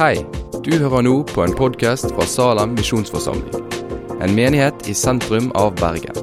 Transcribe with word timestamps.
Hei, 0.00 0.14
du 0.64 0.70
hører 0.80 1.02
nå 1.04 1.10
på 1.28 1.42
en 1.44 1.52
podkast 1.52 2.06
fra 2.14 2.24
Salem 2.24 2.70
misjonsforsamling. 2.72 3.66
En 4.24 4.32
menighet 4.32 4.86
i 4.88 4.94
sentrum 4.96 5.50
av 5.52 5.74
Bergen. 5.76 6.16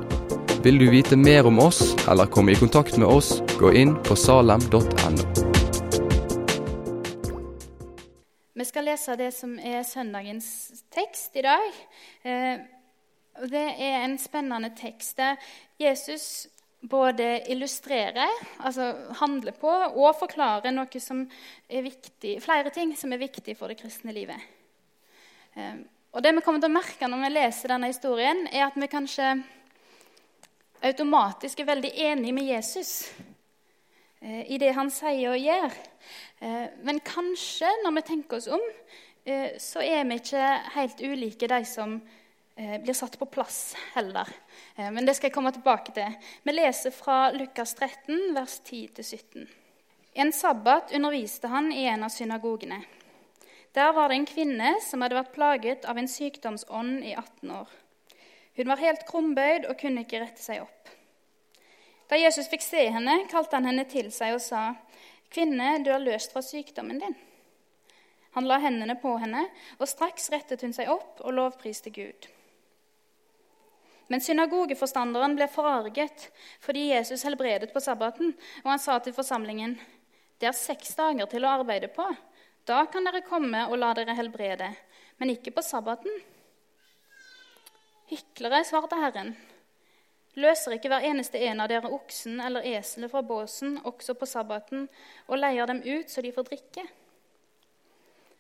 Vil 0.66 0.80
du 0.82 0.88
vite 0.90 1.14
mer 1.14 1.46
om 1.46 1.60
oss 1.62 1.94
eller 2.10 2.26
komme 2.26 2.56
i 2.56 2.58
kontakt 2.58 2.98
med 2.98 3.06
oss, 3.06 3.36
gå 3.60 3.70
inn 3.78 3.94
på 4.08 4.18
salem.no. 4.18 5.28
Vi 8.58 8.66
skal 8.66 8.90
lese 8.90 9.20
det 9.22 9.30
som 9.38 9.54
er 9.62 9.86
søndagens 9.86 10.50
tekst 10.90 11.38
i 11.38 11.46
dag. 11.46 11.70
Eh, 12.26 12.66
det 13.46 13.68
er 13.78 14.00
en 14.02 14.18
spennende 14.18 14.74
tekst 14.74 15.22
der 15.22 15.38
Jesus 15.78 16.48
både 16.90 17.44
illustrere, 17.52 18.28
altså 18.60 18.92
handle 19.20 19.54
på, 19.56 19.72
og 19.72 20.16
forklare 20.20 20.72
noe 20.74 21.02
som 21.04 21.26
er 21.70 21.86
viktig, 21.86 22.38
flere 22.44 22.72
ting 22.76 22.96
som 22.98 23.14
er 23.14 23.22
viktig 23.22 23.56
for 23.60 23.72
det 23.72 23.80
kristne 23.82 24.16
livet. 24.16 24.42
Ehm, 25.58 25.86
og 26.16 26.24
det 26.24 26.34
vi 26.34 26.42
kommer 26.46 26.64
til 26.64 26.72
å 26.72 26.78
merke 26.78 27.10
når 27.10 27.24
vi 27.26 27.34
leser 27.34 27.74
denne 27.74 27.92
historien, 27.92 28.46
er 28.52 28.68
at 28.68 28.78
vi 28.80 28.90
kanskje 28.90 29.36
automatisk 30.88 31.60
er 31.60 31.72
veldig 31.72 31.92
enige 32.10 32.36
med 32.38 32.48
Jesus 32.52 32.92
eh, 34.22 34.46
i 34.50 34.60
det 34.62 34.74
han 34.78 34.92
sier 34.94 35.34
og 35.34 35.42
gjør. 35.42 35.76
Eh, 36.40 36.66
men 36.86 37.02
kanskje, 37.06 37.70
når 37.84 37.98
vi 37.98 38.06
tenker 38.12 38.40
oss 38.40 38.50
om, 38.54 38.64
eh, 39.26 39.58
så 39.62 39.84
er 39.84 40.06
vi 40.08 40.20
ikke 40.22 40.48
helt 40.78 41.04
ulike 41.04 41.50
de 41.50 41.62
som 41.68 42.00
blir 42.58 42.94
satt 42.98 43.20
på 43.20 43.26
plass 43.30 43.76
heller. 43.94 44.28
Eh, 44.76 44.92
men 44.92 45.06
det 45.06 45.14
skal 45.18 45.30
jeg 45.30 45.36
komme 45.36 45.52
tilbake 45.54 45.94
til. 45.94 46.16
Vi 46.44 46.56
leser 46.56 46.94
fra 46.96 47.30
Lukas 47.36 47.76
13, 47.78 48.34
vers 48.34 48.60
10-17. 48.66 49.48
En 50.18 50.34
sabbat 50.34 50.94
underviste 50.98 51.52
han 51.52 51.70
i 51.72 51.86
en 51.86 52.08
av 52.08 52.10
synagogene. 52.10 52.80
Der 53.78 53.92
var 53.94 54.10
det 54.10 54.18
en 54.18 54.26
kvinne 54.26 54.72
som 54.82 55.04
hadde 55.06 55.20
vært 55.20 55.36
plaget 55.36 55.86
av 55.86 56.00
en 56.02 56.10
sykdomsånd 56.10 57.04
i 57.06 57.14
18 57.14 57.52
år. 57.60 57.76
Hun 58.58 58.72
var 58.72 58.82
helt 58.82 59.06
krumbøyd 59.06 59.68
og 59.70 59.78
kunne 59.78 60.02
ikke 60.02 60.24
rette 60.24 60.42
seg 60.42 60.64
opp. 60.64 60.90
Da 62.10 62.18
Jesus 62.18 62.50
fikk 62.50 62.64
se 62.66 62.88
henne, 62.90 63.20
kalte 63.30 63.60
han 63.60 63.68
henne 63.70 63.86
til 63.86 64.10
seg 64.16 64.34
og 64.34 64.42
sa, 64.42 64.74
'Kvinne, 65.30 65.84
du 65.84 65.92
er 65.92 66.00
løst 66.00 66.34
fra 66.34 66.42
sykdommen 66.42 67.04
din.' 67.04 67.18
Han 68.32 68.48
la 68.48 68.58
hendene 68.64 68.96
på 69.02 69.18
henne, 69.18 69.46
og 69.80 69.90
straks 69.90 70.32
rettet 70.32 70.62
hun 70.62 70.74
seg 70.74 70.90
opp 70.90 71.22
og 71.22 71.34
lovpriste 71.34 71.90
Gud. 71.90 72.28
Men 74.08 74.24
synagogeforstanderen 74.24 75.36
ble 75.36 75.50
forarget 75.52 76.30
fordi 76.64 76.90
Jesus 76.94 77.26
helbredet 77.28 77.74
på 77.74 77.84
sabbaten, 77.84 78.34
og 78.64 78.72
han 78.72 78.80
sa 78.80 79.00
til 79.00 79.14
forsamlingen.: 79.14 79.76
Det 80.40 80.48
er 80.48 80.56
seks 80.56 80.96
dager 80.96 81.26
til 81.26 81.46
å 81.46 81.58
arbeide 81.60 81.90
på. 81.92 82.06
Da 82.68 82.86
kan 82.92 83.06
dere 83.08 83.24
komme 83.24 83.66
og 83.68 83.78
la 83.80 83.94
dere 83.96 84.16
helbrede, 84.16 84.72
men 85.18 85.30
ikke 85.32 85.52
på 85.56 85.62
sabbaten. 85.64 86.12
Hyklere, 88.08 88.64
svarte 88.64 88.96
Herren. 88.96 89.36
Løser 90.38 90.76
ikke 90.76 90.92
hver 90.92 91.06
eneste 91.08 91.40
en 91.50 91.64
av 91.64 91.70
dere 91.72 91.90
oksen 91.90 92.38
eller 92.44 92.68
eselet 92.78 93.12
fra 93.12 93.24
båsen 93.26 93.80
også 93.90 94.14
på 94.20 94.28
sabbaten 94.30 94.86
og 95.26 95.40
leier 95.40 95.66
dem 95.66 95.82
ut 95.82 96.12
så 96.14 96.22
de 96.22 96.32
får 96.36 96.46
drikke? 96.52 96.86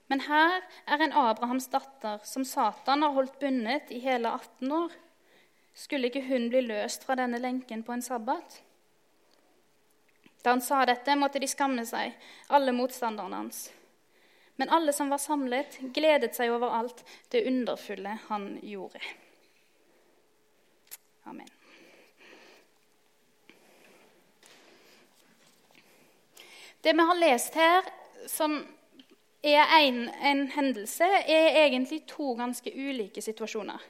Men 0.07 0.21
her 0.27 0.61
er 0.85 1.03
en 1.03 1.15
Abrahams 1.23 1.67
datter 1.73 2.21
som 2.23 2.45
Satan 2.47 3.03
har 3.03 3.15
holdt 3.15 3.39
bundet 3.41 3.91
i 3.91 3.99
hele 4.03 4.29
18 4.29 4.71
år. 4.71 4.93
Skulle 5.77 6.09
ikke 6.09 6.25
hun 6.25 6.49
bli 6.49 6.63
løst 6.65 7.03
fra 7.05 7.13
denne 7.19 7.37
lenken 7.37 7.83
på 7.85 7.93
en 7.93 8.01
sabbat? 8.01 8.61
Da 10.41 10.55
han 10.55 10.61
sa 10.61 10.79
dette, 10.89 11.13
måtte 11.15 11.41
de 11.43 11.49
skamme 11.49 11.83
seg, 11.85 12.15
alle 12.49 12.73
motstanderne 12.73 13.43
hans. 13.43 13.67
Men 14.57 14.71
alle 14.73 14.93
som 14.93 15.11
var 15.13 15.21
samlet, 15.21 15.77
gledet 15.93 16.33
seg 16.33 16.49
over 16.49 16.73
alt 16.73 17.03
det 17.29 17.43
underfulle 17.45 18.15
han 18.25 18.47
gjorde. 18.65 19.01
Amen. 21.29 21.51
Det 26.81 26.93
vi 26.93 27.05
har 27.11 27.19
lest 27.21 27.59
her, 27.59 27.91
som 28.25 28.57
er 29.45 29.75
en, 29.77 30.07
en 30.09 30.47
hendelse, 30.55 31.05
er 31.05 31.61
egentlig 31.67 32.01
to 32.09 32.33
ganske 32.39 32.73
ulike 32.73 33.21
situasjoner. 33.21 33.85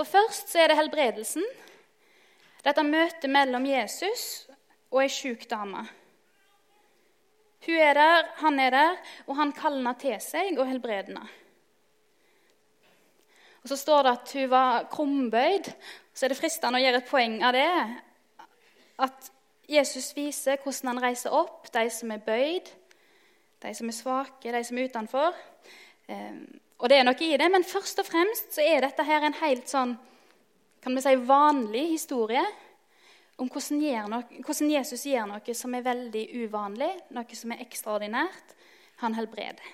For 0.00 0.08
først 0.08 0.48
så 0.48 0.62
er 0.62 0.70
det 0.70 0.78
helbredelsen. 0.78 1.42
Dette 2.64 2.82
møtet 2.88 3.28
mellom 3.28 3.66
Jesus 3.68 4.22
og 4.88 5.02
ei 5.02 5.10
sjuk 5.12 5.42
dame. 5.50 5.82
Hun 7.66 7.76
er 7.84 7.92
der, 7.98 8.30
han 8.40 8.56
er 8.64 8.72
der, 8.72 8.94
og 9.26 9.36
han 9.36 9.52
kaller 9.52 9.98
til 10.00 10.16
seg 10.24 10.56
og 10.56 10.70
helbreder. 10.70 11.20
Og 13.60 13.68
Så 13.68 13.76
står 13.76 14.02
det 14.02 14.14
at 14.14 14.32
hun 14.38 14.50
var 14.50 14.88
krumbøyd. 14.88 15.68
Så 16.14 16.24
er 16.24 16.32
det 16.32 16.40
fristende 16.40 16.80
å 16.80 16.82
gjøre 16.86 17.02
et 17.04 17.12
poeng 17.12 17.36
av 17.44 17.52
det. 17.52 17.68
At 19.04 19.30
Jesus 19.68 20.16
viser 20.16 20.64
hvordan 20.64 20.94
han 20.94 21.04
reiser 21.10 21.36
opp 21.42 21.68
de 21.76 21.84
som 21.92 22.16
er 22.16 22.24
bøyd, 22.24 22.72
de 23.60 23.76
som 23.76 23.92
er 23.92 24.00
svake, 24.00 24.48
de 24.48 24.64
som 24.64 24.80
er 24.80 24.88
utenfor. 24.88 25.36
Og 26.80 26.88
det 26.88 26.96
er 26.96 27.04
noe 27.04 27.24
i 27.24 27.36
det, 27.36 27.48
men 27.52 27.66
først 27.66 28.00
og 28.00 28.08
fremst 28.08 28.56
så 28.56 28.64
er 28.64 28.80
dette 28.84 29.04
her 29.04 29.26
en 29.26 29.36
helt 29.42 29.68
sånn 29.68 29.98
kan 30.80 30.94
vi 30.96 31.02
si, 31.04 31.12
vanlig 31.28 31.82
historie 31.90 32.40
om 33.40 33.48
hvordan, 33.52 33.82
noe, 34.08 34.38
hvordan 34.44 34.70
Jesus 34.72 35.04
gjør 35.08 35.26
noe 35.28 35.56
som 35.56 35.74
er 35.76 35.84
veldig 35.84 36.22
uvanlig, 36.40 36.88
noe 37.12 37.36
som 37.36 37.52
er 37.52 37.60
ekstraordinært. 37.66 38.56
Han 39.00 39.16
helbreder. 39.16 39.64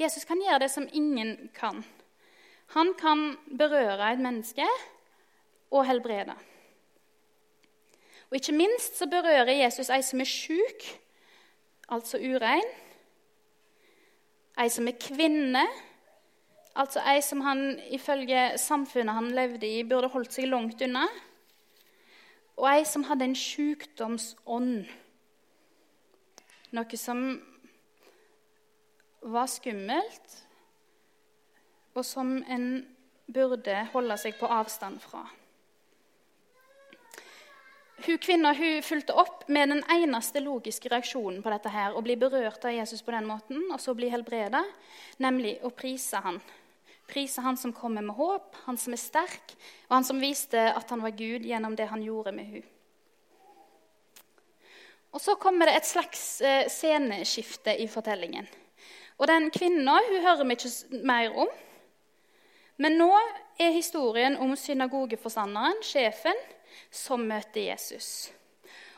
Jesus 0.00 0.24
kan 0.28 0.40
gjøre 0.40 0.64
det 0.64 0.70
som 0.72 0.88
ingen 0.92 1.50
kan. 1.56 1.84
Han 2.72 2.92
kan 2.98 3.34
berøre 3.46 4.10
et 4.12 4.20
menneske 4.20 4.66
og 5.72 5.84
helbrede. 5.88 6.34
Og 8.30 8.40
Ikke 8.40 8.56
minst 8.56 8.96
så 8.98 9.06
berører 9.08 9.52
Jesus 9.60 9.92
ei 9.92 10.00
som 10.02 10.20
er 10.24 10.28
sjuk, 10.28 10.88
altså 11.92 12.18
urein 12.18 12.68
ei 14.60 14.70
som 14.70 14.86
er 14.88 14.98
kvinne, 15.00 15.64
altså 16.78 17.02
ei 17.10 17.22
som 17.22 17.42
han 17.42 17.78
ifølge 17.94 18.54
samfunnet 18.60 19.16
han 19.16 19.32
levde 19.34 19.66
i, 19.66 19.82
burde 19.86 20.10
holdt 20.12 20.34
seg 20.34 20.48
langt 20.50 20.82
unna, 20.84 21.06
og 22.54 22.68
ei 22.70 22.84
som 22.86 23.06
hadde 23.08 23.26
en 23.30 23.38
sykdomsånd, 23.38 24.84
noe 26.74 26.98
som 26.98 27.24
var 29.34 29.48
skummelt, 29.50 30.40
og 31.94 32.04
som 32.06 32.36
en 32.50 32.68
burde 33.30 33.76
holde 33.92 34.16
seg 34.20 34.36
på 34.38 34.50
avstand 34.50 35.00
fra. 35.02 35.22
Hun 37.96 38.18
kvinna 38.18 38.52
hun 38.52 38.82
fulgte 38.82 39.14
opp 39.14 39.46
med 39.48 39.70
den 39.70 39.82
eneste 39.92 40.42
logiske 40.42 40.90
reaksjonen 40.90 41.42
på 41.44 41.52
dette 41.52 41.70
her, 41.70 41.94
å 41.94 42.02
bli 42.02 42.16
berørt 42.18 42.64
av 42.66 42.74
Jesus 42.74 43.04
på 43.06 43.14
den 43.14 43.28
måten 43.28 43.62
og 43.70 43.78
så 43.80 43.94
bli 43.94 44.10
helbreda, 44.10 44.64
nemlig 45.22 45.60
å 45.62 45.70
prise 45.70 46.18
han. 46.24 46.40
Prise 47.06 47.44
han 47.44 47.56
som 47.60 47.72
kommer 47.72 48.02
med 48.02 48.16
håp, 48.16 48.56
han 48.64 48.78
som 48.80 48.96
er 48.96 49.00
sterk, 49.00 49.54
og 49.86 49.98
han 49.98 50.06
som 50.08 50.20
viste 50.20 50.58
at 50.72 50.90
han 50.90 51.04
var 51.04 51.14
Gud 51.14 51.46
gjennom 51.46 51.76
det 51.76 51.86
han 51.92 52.02
gjorde 52.02 52.32
med 52.34 52.50
hun. 52.50 52.66
Og 55.14 55.20
Så 55.22 55.36
kommer 55.38 55.70
det 55.70 55.76
et 55.78 55.86
slags 55.86 56.40
eh, 56.42 56.66
sceneskifte 56.66 57.76
i 57.78 57.86
fortellingen. 57.86 58.48
Og 59.18 59.28
Den 59.30 59.50
kvinna 59.54 60.00
hører 60.10 60.42
vi 60.42 60.56
ikke 60.56 61.04
mer 61.06 61.36
om. 61.44 61.52
Men 62.82 62.98
nå 62.98 63.12
er 63.62 63.70
historien 63.70 64.34
om 64.42 64.56
synagogeforstanderen, 64.58 65.84
sjefen, 65.86 66.40
som 66.90 67.24
møter 67.28 67.68
Jesus. 67.68 68.32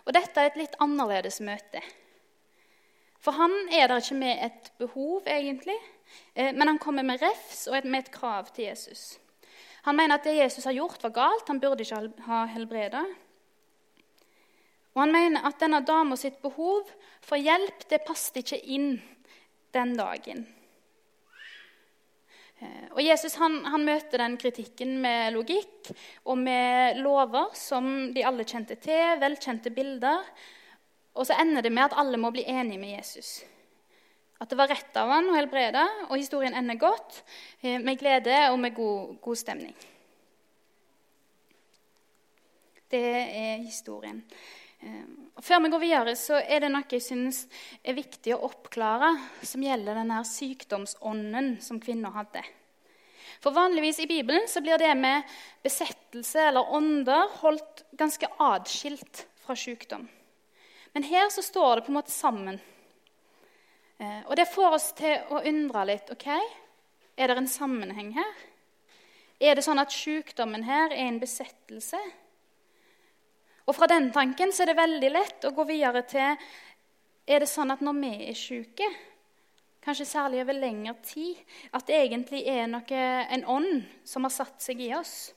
Og 0.06 0.14
Dette 0.14 0.40
er 0.40 0.52
et 0.52 0.58
litt 0.60 0.76
annerledes 0.82 1.40
møte. 1.44 1.82
For 3.20 3.34
han 3.34 3.52
er 3.74 3.88
der 3.90 4.02
ikke 4.02 4.18
med 4.20 4.42
et 4.46 4.72
behov, 4.78 5.26
egentlig, 5.26 5.78
eh, 6.34 6.52
men 6.54 6.68
han 6.68 6.78
kommer 6.78 7.02
med 7.02 7.22
refs 7.22 7.66
og 7.66 7.84
med 7.84 8.04
et 8.04 8.12
krav 8.14 8.52
til 8.54 8.68
Jesus. 8.68 9.18
Han 9.86 9.96
mener 9.96 10.18
at 10.18 10.24
det 10.24 10.36
Jesus 10.36 10.64
har 10.64 10.74
gjort, 10.74 11.02
var 11.02 11.14
galt. 11.14 11.48
Han 11.48 11.60
burde 11.60 11.82
ikke 11.82 12.22
ha 12.26 12.44
helbreda. 12.50 13.04
Og 14.94 15.02
han 15.02 15.12
mener 15.12 15.44
at 15.46 15.60
denne 15.60 15.82
dama 15.86 16.16
sitt 16.16 16.40
behov 16.42 16.88
for 17.22 17.38
hjelp 17.38 17.84
det 17.90 18.00
passet 18.06 18.40
ikke 18.40 18.58
inn 18.64 18.96
den 19.76 19.92
dagen. 19.98 20.46
Eh, 22.58 22.86
og 22.94 23.02
Jesus 23.04 23.36
han, 23.40 23.58
han, 23.68 23.84
møter 23.84 24.22
den 24.22 24.36
kritikken 24.40 24.96
med 25.02 25.34
logikk 25.34 25.90
og 26.24 26.38
med 26.40 27.02
lover 27.04 27.50
som 27.58 28.14
de 28.14 28.24
alle 28.24 28.46
kjente 28.48 28.78
til, 28.80 29.18
velkjente 29.20 29.72
bilder. 29.74 30.24
Og 31.16 31.28
så 31.28 31.36
ender 31.40 31.64
det 31.64 31.72
med 31.72 31.88
at 31.88 31.98
alle 32.00 32.20
må 32.20 32.32
bli 32.32 32.46
enige 32.48 32.80
med 32.80 32.96
Jesus. 32.96 33.38
At 34.40 34.50
det 34.52 34.58
var 34.60 34.68
rett 34.68 34.96
av 35.00 35.08
han 35.14 35.30
å 35.32 35.36
helbrede, 35.36 35.82
og 36.10 36.18
historien 36.18 36.56
ender 36.56 36.80
godt, 36.80 37.22
eh, 37.62 37.78
med 37.80 38.00
glede 38.00 38.50
og 38.50 38.58
med 38.60 38.74
god, 38.76 39.16
god 39.24 39.40
stemning. 39.40 39.76
Det 42.92 43.02
er 43.02 43.64
historien. 43.64 44.20
Eh, 44.86 45.42
før 45.42 45.64
vi 45.64 45.70
går 45.72 45.82
videre, 45.82 46.14
så 46.18 46.38
er 46.38 46.62
det 46.62 46.70
noe 46.70 46.86
jeg 46.90 47.02
syns 47.02 47.46
er 47.82 47.96
viktig 47.96 48.34
å 48.36 48.44
oppklare, 48.46 49.10
som 49.42 49.64
gjelder 49.64 49.98
denne 49.98 50.20
sykdomsånden 50.28 51.56
som 51.64 51.80
kvinner 51.82 52.14
hadde. 52.14 52.44
For 53.42 53.52
Vanligvis 53.52 53.98
i 54.00 54.08
Bibelen 54.08 54.46
så 54.48 54.62
blir 54.64 54.78
det 54.80 54.92
med 54.96 55.26
besettelse 55.64 56.46
eller 56.48 56.70
ånder 56.72 57.34
holdt 57.42 57.82
ganske 57.98 58.30
atskilt 58.40 59.26
fra 59.42 59.56
sykdom. 59.58 60.06
Men 60.94 61.04
her 61.04 61.28
så 61.34 61.44
står 61.44 61.76
det 61.76 61.86
på 61.86 61.92
en 61.92 61.98
måte 61.98 62.14
sammen. 62.14 62.60
Eh, 63.98 64.22
og 64.24 64.36
det 64.38 64.48
får 64.48 64.78
oss 64.78 64.92
til 64.96 65.18
å 65.34 65.42
undre 65.42 65.84
litt. 65.90 66.10
ok, 66.10 66.28
Er 67.16 67.28
det 67.28 67.36
en 67.36 67.48
sammenheng 67.48 68.12
her? 68.12 68.32
Er 69.40 69.54
det 69.54 69.64
sånn 69.64 69.80
at 69.80 69.92
sykdommen 69.92 70.64
her 70.64 70.92
er 70.92 71.08
en 71.08 71.20
besettelse? 71.20 72.00
Og 73.66 73.74
Fra 73.74 73.88
den 73.90 74.12
tanken 74.14 74.52
så 74.54 74.62
er 74.62 74.70
det 74.70 74.78
veldig 74.78 75.10
lett 75.10 75.46
å 75.46 75.54
gå 75.54 75.66
videre 75.66 76.04
til 76.06 76.36
Er 77.26 77.42
det 77.42 77.50
sånn 77.50 77.74
at 77.74 77.82
når 77.82 77.96
vi 77.98 78.12
er 78.30 78.36
syke, 78.38 78.86
kanskje 79.82 80.06
særlig 80.06 80.44
over 80.44 80.54
lengre 80.54 80.94
tid, 81.02 81.40
at 81.74 81.86
det 81.88 81.96
egentlig 81.98 82.44
er 82.46 82.68
noe, 82.70 83.00
en 83.34 83.42
ånd 83.50 83.82
som 84.06 84.22
har 84.26 84.34
satt 84.34 84.62
seg 84.62 84.82
i 84.84 84.92
oss? 84.94 85.32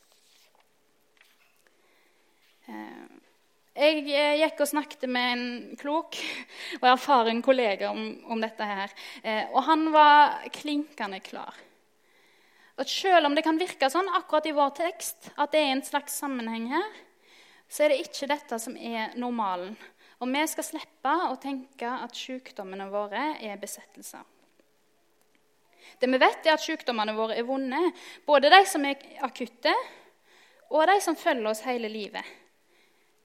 Eh, 2.70 3.08
jeg 3.80 4.06
eh, 4.12 4.38
gikk 4.44 4.62
og 4.62 4.70
snakket 4.70 5.08
med 5.10 5.34
en 5.34 5.44
klok 5.82 6.18
og 6.78 6.88
erfaren 6.92 7.42
kollega 7.42 7.90
om, 7.90 8.06
om 8.30 8.42
dette. 8.42 8.70
her, 8.70 8.94
eh, 9.24 9.50
Og 9.50 9.64
han 9.66 9.90
var 9.96 10.44
klinkende 10.54 11.22
klar. 11.26 11.58
At 12.78 12.90
Selv 12.90 13.26
om 13.26 13.36
det 13.36 13.44
kan 13.44 13.58
virke 13.58 13.90
sånn 13.90 14.14
akkurat 14.14 14.46
i 14.46 14.54
vår 14.54 14.76
tekst, 14.78 15.32
at 15.38 15.52
det 15.52 15.66
er 15.66 15.74
en 15.74 15.86
slags 15.86 16.22
sammenheng 16.22 16.70
her, 16.70 16.90
så 17.70 17.86
er 17.86 17.94
det 17.94 18.02
ikke 18.04 18.28
dette 18.32 18.58
som 18.62 18.76
er 18.76 19.14
normalen. 19.20 19.76
Og 20.20 20.28
vi 20.34 20.42
skal 20.52 20.66
slippe 20.68 21.14
å 21.30 21.38
tenke 21.40 21.88
at 21.88 22.18
sykdommene 22.18 22.90
våre 22.92 23.38
er 23.40 23.60
besettelser. 23.62 24.26
Det 26.00 26.08
vi 26.10 26.20
vet, 26.22 26.46
er 26.46 26.56
at 26.56 26.64
sykdommene 26.64 27.16
våre 27.18 27.38
er 27.40 27.48
vonde, 27.48 27.80
både 28.28 28.52
de 28.52 28.60
som 28.68 28.84
er 28.88 29.00
akutte, 29.26 29.74
og 30.70 30.86
de 30.90 31.00
som 31.02 31.18
følger 31.18 31.50
oss 31.50 31.64
hele 31.66 31.90
livet. 31.92 32.26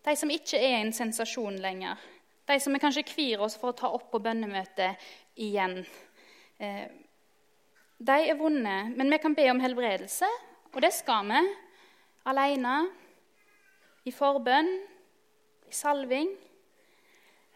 De 0.04 0.14
som 0.16 0.30
ikke 0.32 0.60
er 0.60 0.78
en 0.80 0.92
sensasjon 0.92 1.56
lenger. 1.60 2.00
De 2.48 2.56
som 2.60 2.72
vi 2.72 2.80
kanskje 2.80 3.06
kvir 3.08 3.42
oss 3.44 3.56
for 3.60 3.72
å 3.72 3.78
ta 3.78 3.90
opp 3.92 4.10
på 4.12 4.20
bønnemøtet 4.22 5.00
igjen. 5.40 5.78
Eh, 6.60 6.86
de 8.04 8.16
er 8.28 8.36
vonde, 8.36 8.74
men 8.96 9.12
vi 9.12 9.20
kan 9.22 9.36
be 9.36 9.46
om 9.52 9.62
helbredelse, 9.62 10.28
og 10.74 10.82
det 10.84 10.92
skal 10.92 11.30
vi. 11.30 11.40
Alene, 12.28 12.74
i 14.04 14.12
forbønn, 14.12 14.70
i 15.68 15.72
salving. 15.74 16.28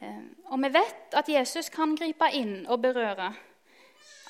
Eh, 0.00 0.24
og 0.48 0.62
vi 0.62 0.70
vet 0.72 1.16
at 1.18 1.28
Jesus 1.28 1.68
kan 1.74 1.96
gripe 1.98 2.30
inn 2.36 2.62
og 2.66 2.80
berøre. 2.82 3.32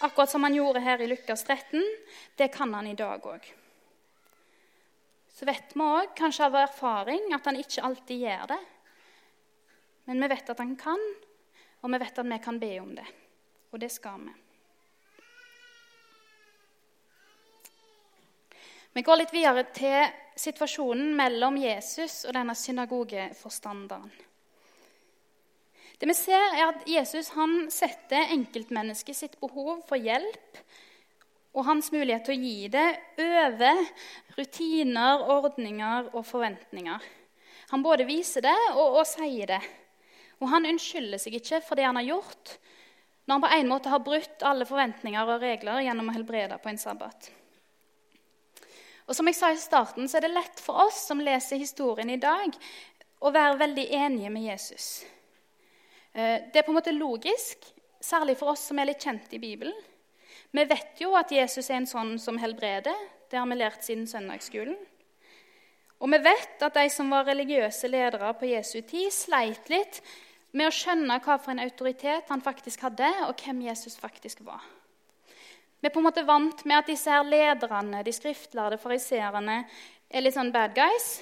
Akkurat 0.06 0.30
som 0.30 0.44
han 0.46 0.54
gjorde 0.54 0.82
her 0.82 1.00
i 1.02 1.08
Lukas 1.10 1.44
13. 1.44 1.82
Det 2.38 2.50
kan 2.54 2.74
han 2.74 2.86
i 2.86 2.96
dag 2.98 3.22
òg. 3.26 3.46
Så 5.34 5.46
vet 5.46 5.74
vi 5.74 5.84
òg, 5.84 6.14
kanskje 6.18 6.46
av 6.48 6.58
erfaring, 6.58 7.30
at 7.34 7.46
han 7.46 7.58
ikke 7.58 7.84
alltid 7.86 8.26
gjør 8.26 8.50
det. 8.54 8.60
Men 10.08 10.22
vi 10.24 10.30
vet 10.32 10.50
at 10.50 10.62
han 10.62 10.74
kan, 10.78 11.02
og 11.82 11.92
vi 11.92 12.00
vet 12.02 12.18
at 12.18 12.26
vi 12.26 12.38
kan 12.42 12.58
be 12.58 12.70
om 12.80 12.94
det. 12.96 13.06
Og 13.70 13.82
det 13.82 13.90
skal 13.92 14.22
vi. 14.24 14.34
Vi 18.96 19.04
går 19.06 19.20
litt 19.20 19.34
videre 19.34 19.62
til 19.76 20.08
situasjonen 20.38 21.12
mellom 21.18 21.58
Jesus 21.60 22.22
og 22.28 22.36
denne 22.36 22.54
synagogeforstanderen. 22.56 24.10
Det 25.98 26.06
vi 26.06 26.14
ser 26.14 26.54
er 26.54 26.68
at 26.68 26.84
Jesus 26.86 27.32
han 27.34 27.64
setter 27.74 28.30
enkeltmennesket 28.36 29.18
sitt 29.18 29.34
behov 29.40 29.80
for 29.88 29.98
hjelp 29.98 30.60
og 31.58 31.64
hans 31.66 31.90
mulighet 31.90 32.28
til 32.28 32.36
å 32.36 32.44
gi 32.44 32.68
det 32.70 32.86
over 33.24 33.80
rutiner, 34.36 35.24
ordninger 35.34 36.12
og 36.12 36.22
forventninger. 36.28 37.08
Han 37.72 37.82
både 37.82 38.06
viser 38.08 38.46
det 38.46 38.56
og, 38.76 39.00
og 39.00 39.04
sier 39.08 39.50
det. 39.50 39.60
Og 40.38 40.52
han 40.52 40.68
unnskylder 40.70 41.18
seg 41.18 41.40
ikke 41.40 41.60
for 41.66 41.74
det 41.74 41.88
han 41.88 41.98
har 41.98 42.06
gjort, 42.06 42.54
når 43.26 43.34
han 43.34 43.44
på 43.44 43.50
en 43.56 43.72
måte 43.72 43.90
har 43.92 44.04
brutt 44.06 44.46
alle 44.46 44.68
forventninger 44.68 45.34
og 45.34 45.42
regler 45.42 45.82
gjennom 45.84 46.12
å 46.12 46.14
helbrede 46.14 46.60
på 46.62 46.70
en 46.70 46.80
sabbat. 46.80 47.32
Og 49.08 49.16
som 49.16 49.28
jeg 49.30 49.38
sa 49.38 49.48
i 49.52 49.60
starten, 49.60 50.08
så 50.08 50.18
er 50.18 50.26
det 50.26 50.34
lett 50.34 50.60
for 50.60 50.84
oss 50.84 51.00
som 51.08 51.22
leser 51.24 51.60
historien 51.60 52.10
i 52.12 52.20
dag, 52.20 52.52
å 53.24 53.32
være 53.34 53.56
veldig 53.62 53.86
enige 53.96 54.30
med 54.30 54.44
Jesus. 54.50 54.88
Eh, 56.12 56.44
det 56.52 56.60
er 56.60 56.66
på 56.66 56.74
en 56.74 56.78
måte 56.78 56.94
logisk, 56.94 57.64
særlig 58.04 58.36
for 58.38 58.52
oss 58.52 58.68
som 58.68 58.78
er 58.78 58.90
litt 58.90 59.02
kjent 59.02 59.32
i 59.32 59.40
Bibelen. 59.42 59.74
Vi 60.52 60.64
vet 60.68 61.00
jo 61.00 61.14
at 61.18 61.32
Jesus 61.32 61.66
er 61.70 61.80
en 61.80 61.88
sånn 61.88 62.14
som 62.20 62.38
helbreder. 62.40 62.94
Det 63.28 63.40
har 63.40 63.48
vi 63.48 63.58
lært 63.58 63.84
siden 63.84 64.06
søndagsskolen. 64.08 64.76
Og 65.98 66.12
vi 66.12 66.20
vet 66.22 66.62
at 66.62 66.76
de 66.76 66.86
som 66.92 67.10
var 67.10 67.26
religiøse 67.26 67.90
ledere 67.90 68.30
på 68.38 68.52
Jesu 68.52 68.80
tid, 68.86 69.10
sleit 69.12 69.72
litt 69.72 70.02
med 70.52 70.68
å 70.68 70.74
skjønne 70.74 71.18
hva 71.24 71.36
for 71.40 71.52
en 71.52 71.64
autoritet 71.64 72.30
han 72.30 72.44
faktisk 72.44 72.86
hadde, 72.86 73.08
og 73.26 73.40
hvem 73.40 73.64
Jesus 73.66 73.98
faktisk 73.98 74.44
var. 74.46 74.62
Vi 75.80 75.86
er 75.86 75.94
på 75.94 76.00
en 76.02 76.08
måte 76.08 76.26
vant 76.26 76.64
med 76.66 76.80
at 76.80 76.90
disse 76.90 77.10
her 77.10 77.26
lederne, 77.26 78.02
de 78.02 78.12
skriftlærde 78.14 78.80
fariseerne, 78.82 79.60
er 80.10 80.24
litt 80.24 80.34
sånn 80.34 80.50
bad 80.52 80.74
guys. 80.74 81.18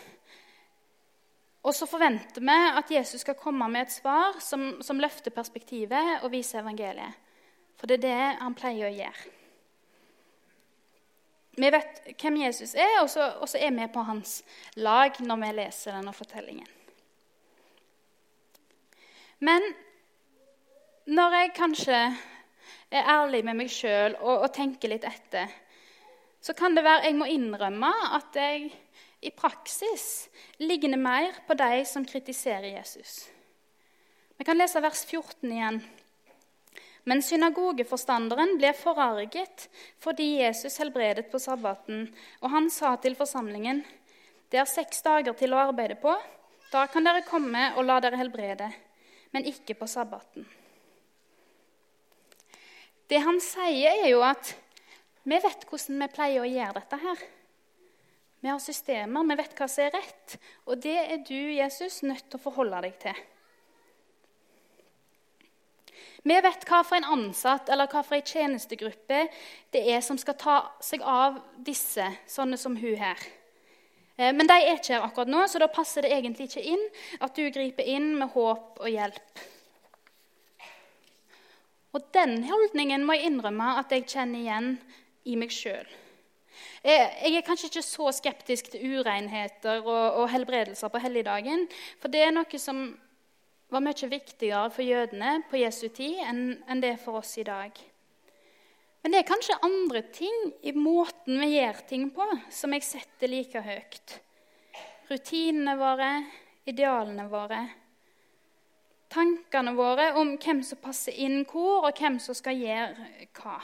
Og 1.67 1.75
så 1.75 1.88
forventer 1.91 2.44
vi 2.47 2.56
at 2.81 2.91
Jesus 2.94 3.25
skal 3.25 3.37
komme 3.38 3.67
med 3.69 3.87
et 3.87 3.94
svar 3.97 4.38
som, 4.41 4.76
som 4.87 5.00
løfter 5.03 5.35
perspektivet 5.35 6.23
og 6.23 6.31
viser 6.32 6.62
evangeliet. 6.62 7.25
For 7.76 7.91
det 7.91 7.99
er 7.99 8.05
det 8.06 8.38
han 8.41 8.55
pleier 8.56 8.88
å 8.88 8.94
gjøre. 8.94 9.32
Vi 11.56 11.70
vet 11.73 12.00
hvem 12.20 12.37
Jesus 12.43 12.75
er, 12.76 12.99
og 13.00 13.08
så, 13.11 13.26
og 13.41 13.49
så 13.49 13.58
er 13.58 13.73
vi 13.73 13.88
på 13.93 14.05
hans 14.05 14.38
lag 14.76 15.17
når 15.25 15.41
vi 15.41 15.53
leser 15.56 15.97
denne 15.97 16.12
fortellingen. 16.17 16.69
Men 19.41 19.64
når 21.08 21.37
jeg 21.41 21.55
kanskje 21.56 22.00
er 22.90 23.08
ærlig 23.10 23.42
med 23.44 23.58
meg 23.58 23.70
sjøl 23.72 24.14
og, 24.20 24.44
og, 24.44 24.50
tenker 24.54 24.92
litt 24.92 25.06
etter, 25.08 25.50
så 26.40 26.54
kan 26.54 26.76
det 26.76 26.84
være 26.86 27.08
jeg 27.08 27.18
må 27.18 27.26
innrømme 27.30 27.90
at 28.14 28.36
jeg 28.38 28.68
i 29.26 29.32
praksis 29.34 30.28
ligner 30.62 31.00
mer 31.00 31.40
på 31.48 31.56
de 31.58 31.82
som 31.88 32.04
kritiserer 32.06 32.68
Jesus. 32.76 33.24
Vi 34.36 34.44
kan 34.44 34.58
lese 34.58 34.82
vers 34.84 35.02
14 35.08 35.50
igjen. 35.50 35.80
Men 37.06 37.22
synagogeforstanderen 37.22 38.56
ble 38.58 38.72
forarget 38.74 39.69
fordi 40.02 40.40
Jesus 40.40 40.78
helbredet 40.82 41.28
på 41.31 41.38
sabbaten, 41.38 42.08
og 42.43 42.50
han 42.50 42.66
sa 42.70 42.96
til 42.98 43.14
forsamlingen.: 43.14 43.84
Det 44.50 44.58
er 44.58 44.66
seks 44.66 45.02
dager 45.06 45.32
til 45.38 45.55
å 45.55 45.62
arbeide 45.69 45.94
på. 46.02 46.14
Da 46.72 46.86
kan 46.90 47.06
dere 47.06 47.22
komme 47.22 47.72
og 47.76 47.86
la 47.86 48.00
dere 48.02 48.19
helbrede, 48.19 48.70
men 49.31 49.46
ikke 49.46 49.78
på 49.78 49.86
sabbaten. 49.86 50.46
Det 53.10 53.22
han 53.22 53.39
sier, 53.43 54.03
er 54.03 54.10
jo 54.10 54.22
at 54.27 54.55
vi 55.27 55.39
vet 55.43 55.67
hvordan 55.69 56.03
vi 56.03 56.13
pleier 56.15 56.43
å 56.43 56.51
gjøre 56.51 56.79
dette 56.81 56.98
her. 57.03 57.22
Vi 58.43 58.51
har 58.51 58.60
systemer, 58.63 59.25
vi 59.27 59.39
vet 59.39 59.56
hva 59.58 59.67
som 59.70 59.86
er 59.86 59.96
rett. 59.96 60.36
Og 60.67 60.82
det 60.82 60.98
er 61.01 61.25
du, 61.27 61.39
Jesus, 61.56 62.03
nødt 62.06 62.29
til 62.29 62.39
å 62.39 62.44
forholde 62.44 62.82
deg 62.84 62.98
til. 63.03 63.25
Vi 66.27 66.36
vet 66.43 66.67
hva 66.67 66.81
for 66.82 66.98
en 66.98 67.08
ansatt 67.15 67.69
eller 67.70 67.91
hva 67.91 68.03
for 68.03 68.19
en 68.19 68.27
tjenestegruppe 68.27 69.19
det 69.75 69.82
er 69.94 70.01
som 70.03 70.19
skal 70.19 70.34
ta 70.39 70.56
seg 70.82 71.05
av 71.06 71.39
disse, 71.63 72.06
sånne 72.27 72.58
som 72.58 72.75
hun 72.79 72.96
her. 72.98 73.20
Eh, 74.17 74.32
men 74.34 74.48
de 74.48 74.56
er 74.56 74.75
ikke 74.75 74.96
her 74.96 75.06
akkurat 75.06 75.31
nå, 75.31 75.44
så 75.46 75.63
da 75.63 75.70
passer 75.70 76.03
det 76.03 76.15
egentlig 76.17 76.48
ikke 76.48 76.65
inn 76.75 76.82
at 77.22 77.36
du 77.39 77.44
griper 77.55 77.86
inn 77.86 78.17
med 78.19 78.34
håp 78.34 78.82
og 78.82 78.91
hjelp. 78.91 79.46
Og 81.96 82.10
den 82.12 82.43
holdningen 82.44 83.06
må 83.08 83.17
jeg 83.17 83.31
innrømme 83.31 83.70
at 83.81 83.93
jeg 83.94 84.05
kjenner 84.10 84.43
igjen 84.43 84.74
i 85.24 85.36
meg 85.41 85.55
sjøl. 85.55 85.88
Jeg 86.84 87.32
er 87.32 87.44
kanskje 87.44 87.70
ikke 87.70 87.82
så 87.84 88.10
skeptisk 88.15 88.69
til 88.72 88.98
urenheter 88.98 89.81
og, 89.81 90.20
og 90.20 90.29
helbredelser 90.31 90.93
på 90.93 91.00
helligdagen. 91.03 91.65
For 92.03 92.12
det 92.12 92.22
er 92.26 92.34
noe 92.36 92.60
som 92.60 92.84
var 93.72 93.82
mye 93.82 94.10
viktigere 94.10 94.70
for 94.70 94.86
jødene 94.86 95.41
på 95.50 95.60
Jesu 95.62 95.88
tid 95.88 96.20
enn, 96.29 96.43
enn 96.69 96.82
det 96.84 96.94
for 97.03 97.22
oss 97.22 97.32
i 97.41 97.46
dag. 97.46 97.72
Men 99.03 99.15
det 99.15 99.22
er 99.22 99.29
kanskje 99.29 99.58
andre 99.67 100.05
ting 100.15 100.36
i 100.67 100.74
måten 100.76 101.41
vi 101.41 101.56
gjør 101.56 101.82
ting 101.88 102.08
på, 102.15 102.26
som 102.53 102.74
jeg 102.74 102.86
setter 102.86 103.31
like 103.31 103.62
høyt. 103.62 104.17
Rutinene 105.10 105.76
våre, 105.79 106.12
idealene 106.67 107.29
våre 107.31 107.65
tankene 109.13 109.75
våre 109.77 110.10
om 110.20 110.34
hvem 110.41 110.63
som 110.67 110.81
passer 110.82 111.17
inn 111.22 111.44
hvor, 111.48 111.86
og 111.86 111.98
hvem 111.98 112.19
som 112.22 112.36
skal 112.36 112.58
gjøre 112.58 113.29
hva. 113.39 113.60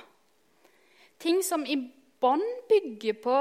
Ting 1.22 1.42
som 1.46 1.66
i 1.66 1.78
bånd 2.22 2.44
bygger 2.70 3.18
på 3.22 3.38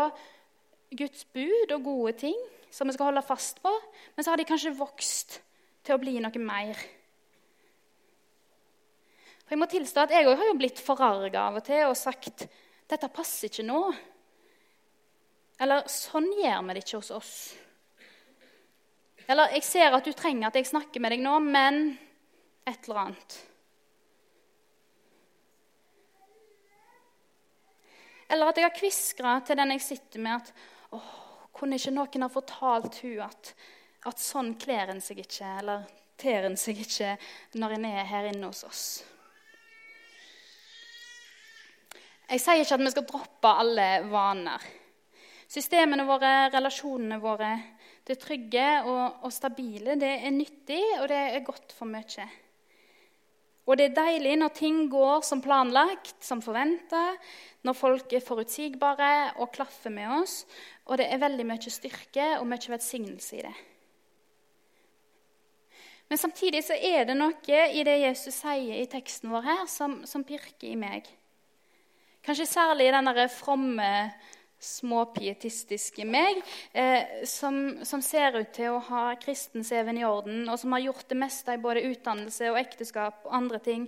Guds 0.97 1.25
bud 1.33 1.71
og 1.71 1.85
gode 1.85 2.15
ting 2.25 2.37
som 2.71 2.87
vi 2.87 2.95
skal 2.95 3.09
holde 3.11 3.23
fast 3.25 3.61
på, 3.63 3.71
men 4.15 4.23
så 4.23 4.31
har 4.31 4.39
de 4.39 4.47
kanskje 4.47 4.75
vokst 4.77 5.39
til 5.85 5.95
å 5.95 6.01
bli 6.01 6.17
noe 6.23 6.43
mer. 6.43 6.77
For 9.43 9.55
Jeg 9.55 9.61
må 9.61 9.67
tilstå 9.71 10.05
at 10.05 10.13
jeg 10.15 10.29
òg 10.29 10.39
har 10.39 10.59
blitt 10.59 10.79
forarga 10.79 11.47
av 11.49 11.59
og 11.59 11.65
til 11.67 11.89
og 11.89 11.97
sagt 11.99 12.45
dette 12.91 13.11
passer 13.11 13.49
ikke 13.49 13.67
nå. 13.67 13.81
Eller 15.61 15.85
sånn 15.91 16.29
gjør 16.39 16.63
vi 16.67 16.75
det 16.75 16.85
ikke 16.85 17.01
hos 17.01 17.11
oss. 17.15 17.33
Eller 19.27 19.53
jeg 19.55 19.65
ser 19.67 19.93
at 19.93 20.05
du 20.05 20.13
trenger 20.17 20.49
at 20.49 20.57
jeg 20.57 20.69
snakker 20.71 21.03
med 21.03 21.13
deg 21.13 21.23
nå, 21.23 21.37
men 21.45 21.81
et 22.67 22.87
eller 22.87 23.01
annet. 23.05 23.37
Eller 28.31 28.47
at 28.47 28.59
jeg 28.59 28.67
har 28.69 28.75
kviskra 28.75 29.37
til 29.43 29.59
den 29.59 29.73
jeg 29.75 29.83
sitter 29.83 30.23
med, 30.23 30.39
at 30.39 30.95
åh, 30.95 31.15
kunne 31.51 31.77
ikke 31.77 31.93
noen 31.93 32.25
ha 32.25 32.29
fortalt 32.31 33.01
hun 33.03 33.25
at, 33.25 33.53
at 34.07 34.21
sånn 34.21 34.53
kler 34.61 34.93
en 34.93 35.01
seg 35.03 35.19
ikke, 35.23 35.49
eller 35.61 35.83
ter 36.21 36.47
en 36.47 36.57
seg 36.59 36.79
ikke 36.79 37.15
når 37.59 37.75
en 37.77 37.89
er 37.91 38.07
her 38.07 38.29
inne 38.31 38.47
hos 38.47 38.63
oss? 38.67 38.85
Jeg 42.31 42.39
sier 42.39 42.63
ikke 42.63 42.77
at 42.77 42.85
vi 42.85 42.93
skal 42.93 43.09
droppe 43.09 43.49
alle 43.63 43.87
vaner. 44.07 44.63
Systemene 45.51 46.05
våre, 46.07 46.47
relasjonene 46.53 47.17
våre, 47.19 47.49
det 48.07 48.17
trygge 48.21 48.67
og, 48.89 49.25
og 49.25 49.33
stabile, 49.33 49.97
det 49.99 50.11
er 50.25 50.33
nyttig, 50.33 50.81
og 50.99 51.07
det 51.11 51.19
er 51.19 51.45
godt 51.45 51.75
for 51.77 51.89
mye. 51.89 52.27
Og 53.69 53.77
det 53.77 53.91
er 53.91 53.97
deilig 53.97 54.33
når 54.41 54.53
ting 54.57 54.79
går 54.91 55.21
som 55.23 55.41
planlagt, 55.43 56.15
som 56.25 56.41
forventa, 56.41 57.11
når 57.63 57.77
folk 57.77 58.13
er 58.17 58.23
forutsigbare 58.25 59.11
og 59.39 59.51
klaffer 59.53 59.93
med 59.93 60.09
oss, 60.17 60.41
og 60.89 60.97
det 60.97 61.11
er 61.11 61.21
veldig 61.21 61.45
mye 61.47 61.73
styrke 61.73 62.33
og 62.39 62.47
mye 62.49 62.73
velsignelse 62.73 63.37
i 63.37 63.45
det. 63.45 63.53
Men 66.11 66.19
samtidig 66.19 66.65
så 66.67 66.75
er 66.75 67.05
det 67.07 67.15
noe 67.15 67.59
i 67.71 67.85
det 67.87 68.01
Jesus 68.01 68.41
sier 68.41 68.81
i 68.81 68.89
teksten 68.91 69.31
vår 69.31 69.45
her, 69.45 69.61
som, 69.71 70.01
som 70.03 70.25
pirker 70.27 70.67
i 70.67 70.75
meg. 70.75 71.05
Kanskje 72.25 72.49
særlig 72.49 72.89
den 72.91 73.07
fromme, 73.31 74.11
småpietistiske 74.61 76.05
meg, 76.05 76.41
eh, 76.73 77.25
som, 77.25 77.83
som, 77.85 78.01
ser 78.05 78.37
ut 78.37 78.51
til 78.53 78.75
å 78.75 78.83
ha 78.91 79.03
kristenseven 79.21 79.97
i 79.97 80.05
orden, 80.05 80.45
og 80.49 80.59
som 80.61 80.75
har 80.77 80.85
gjort 80.85 81.07
det 81.09 81.17
meste 81.17 81.55
i 81.57 81.61
både 81.61 81.85
utdannelse 81.89 82.51
og 82.53 82.59
ekteskap 82.61 83.25
og 83.25 83.37
andre 83.41 83.61
ting 83.65 83.87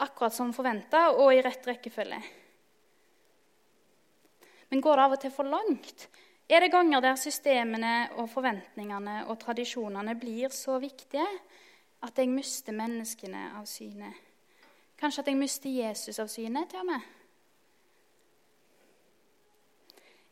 akkurat 0.00 0.34
som 0.34 0.54
forventa 0.56 1.10
og 1.12 1.30
i 1.34 1.42
rett 1.44 1.66
rekkefølge. 1.68 2.20
Men 4.70 4.82
går 4.82 4.96
det 4.96 5.04
av 5.04 5.14
og 5.14 5.22
til 5.22 5.32
for 5.34 5.50
langt? 5.50 6.08
Er 6.50 6.64
det 6.64 6.72
ganger 6.72 7.02
der 7.02 7.18
systemene 7.18 7.94
og 8.18 8.30
forventningene 8.32 9.24
og 9.30 9.38
tradisjonene 9.42 10.16
blir 10.18 10.50
så 10.54 10.80
viktige 10.82 11.26
at 12.02 12.18
jeg 12.18 12.30
mister 12.32 12.74
menneskene 12.74 13.50
av 13.58 13.68
syne? 13.70 14.10
Kanskje 14.98 15.22
at 15.22 15.30
jeg 15.30 15.38
mister 15.38 15.70
Jesus 15.70 16.18
av 16.22 16.30
syne 16.30 16.66
til 16.70 16.82
og 16.82 16.90
med? 16.90 17.19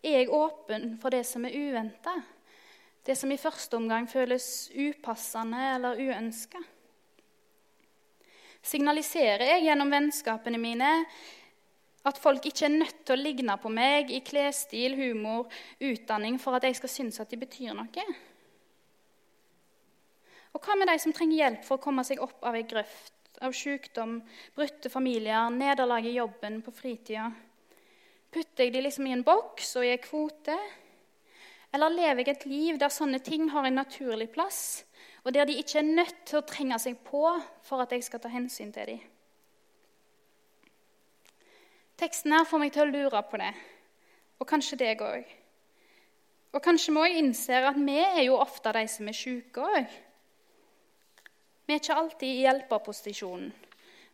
Er 0.05 0.21
jeg 0.21 0.31
åpen 0.31 0.93
for 1.03 1.11
det 1.11 1.25
som 1.27 1.47
er 1.49 1.57
uventa? 1.59 2.15
Det 3.03 3.17
som 3.19 3.31
i 3.33 3.41
første 3.41 3.79
omgang 3.79 4.07
føles 4.11 4.69
upassende 4.77 5.63
eller 5.75 5.99
uønska? 5.99 6.61
Signaliserer 8.63 9.55
jeg 9.55 9.65
gjennom 9.67 9.91
vennskapene 9.91 10.61
mine 10.61 10.93
at 12.09 12.19
folk 12.21 12.47
ikke 12.47 12.67
er 12.69 12.75
nødt 12.75 13.03
til 13.07 13.17
å 13.17 13.21
ligne 13.21 13.57
på 13.61 13.71
meg 13.73 14.13
i 14.15 14.23
klesstil, 14.25 14.95
humor, 14.99 15.49
utdanning 15.83 16.39
for 16.41 16.57
at 16.57 16.67
jeg 16.69 16.79
skal 16.79 16.93
synes 16.93 17.21
at 17.23 17.31
de 17.33 17.41
betyr 17.41 17.75
noe? 17.77 18.07
Og 20.55 20.65
hva 20.65 20.79
med 20.79 20.89
de 20.89 20.97
som 21.03 21.15
trenger 21.15 21.43
hjelp 21.43 21.67
for 21.67 21.79
å 21.79 21.83
komme 21.83 22.05
seg 22.07 22.23
opp 22.25 22.45
av 22.49 22.57
ei 22.57 22.65
grøft, 22.69 23.15
av 23.45 23.55
sykdom, 23.55 24.19
brutte 24.57 24.91
familier, 24.91 25.51
nederlag 25.55 26.07
i 26.07 26.17
jobben, 26.17 26.63
på 26.65 26.75
fritida? 26.75 27.29
Putter 28.31 28.67
jeg 28.67 28.75
de 28.75 28.83
liksom 28.85 29.07
i 29.09 29.15
en 29.17 29.25
boks 29.25 29.77
og 29.81 29.87
i 29.87 29.93
en 29.95 30.03
kvote? 30.05 30.57
Eller 31.75 31.93
lever 31.93 32.25
jeg 32.25 32.35
et 32.35 32.47
liv 32.49 32.81
der 32.81 32.93
sånne 32.93 33.21
ting 33.25 33.49
har 33.53 33.67
en 33.69 33.81
naturlig 33.81 34.31
plass, 34.33 34.85
og 35.25 35.35
der 35.37 35.49
de 35.49 35.57
ikke 35.61 35.81
er 35.81 35.89
nødt 35.89 36.25
til 36.29 36.41
å 36.41 36.47
trenge 36.49 36.79
seg 36.81 37.01
på 37.05 37.23
for 37.65 37.85
at 37.85 37.93
jeg 37.93 38.05
skal 38.07 38.23
ta 38.25 38.33
hensyn 38.33 38.73
til 38.73 38.95
dem? 38.95 39.03
Teksten 41.99 42.33
her 42.33 42.47
får 42.47 42.63
meg 42.63 42.73
til 42.73 42.87
å 42.87 42.93
lure 42.93 43.23
på 43.27 43.41
det, 43.41 43.53
og 44.39 44.49
kanskje 44.49 44.79
deg 44.81 45.01
òg. 45.03 45.33
Og 46.55 46.63
kanskje 46.65 46.95
vi 46.95 47.01
òg 47.03 47.17
innser 47.21 47.67
at 47.69 47.81
vi 47.81 47.97
er 48.01 48.23
jo 48.29 48.39
ofte 48.39 48.73
de 48.77 48.85
som 48.89 49.09
er 49.11 49.17
syke 49.17 49.65
òg. 49.65 49.97
Vi 51.67 51.75
er 51.75 51.83
ikke 51.83 51.97
alltid 52.01 52.29
i 52.29 52.45
hjelperposisjonen. 52.47 53.51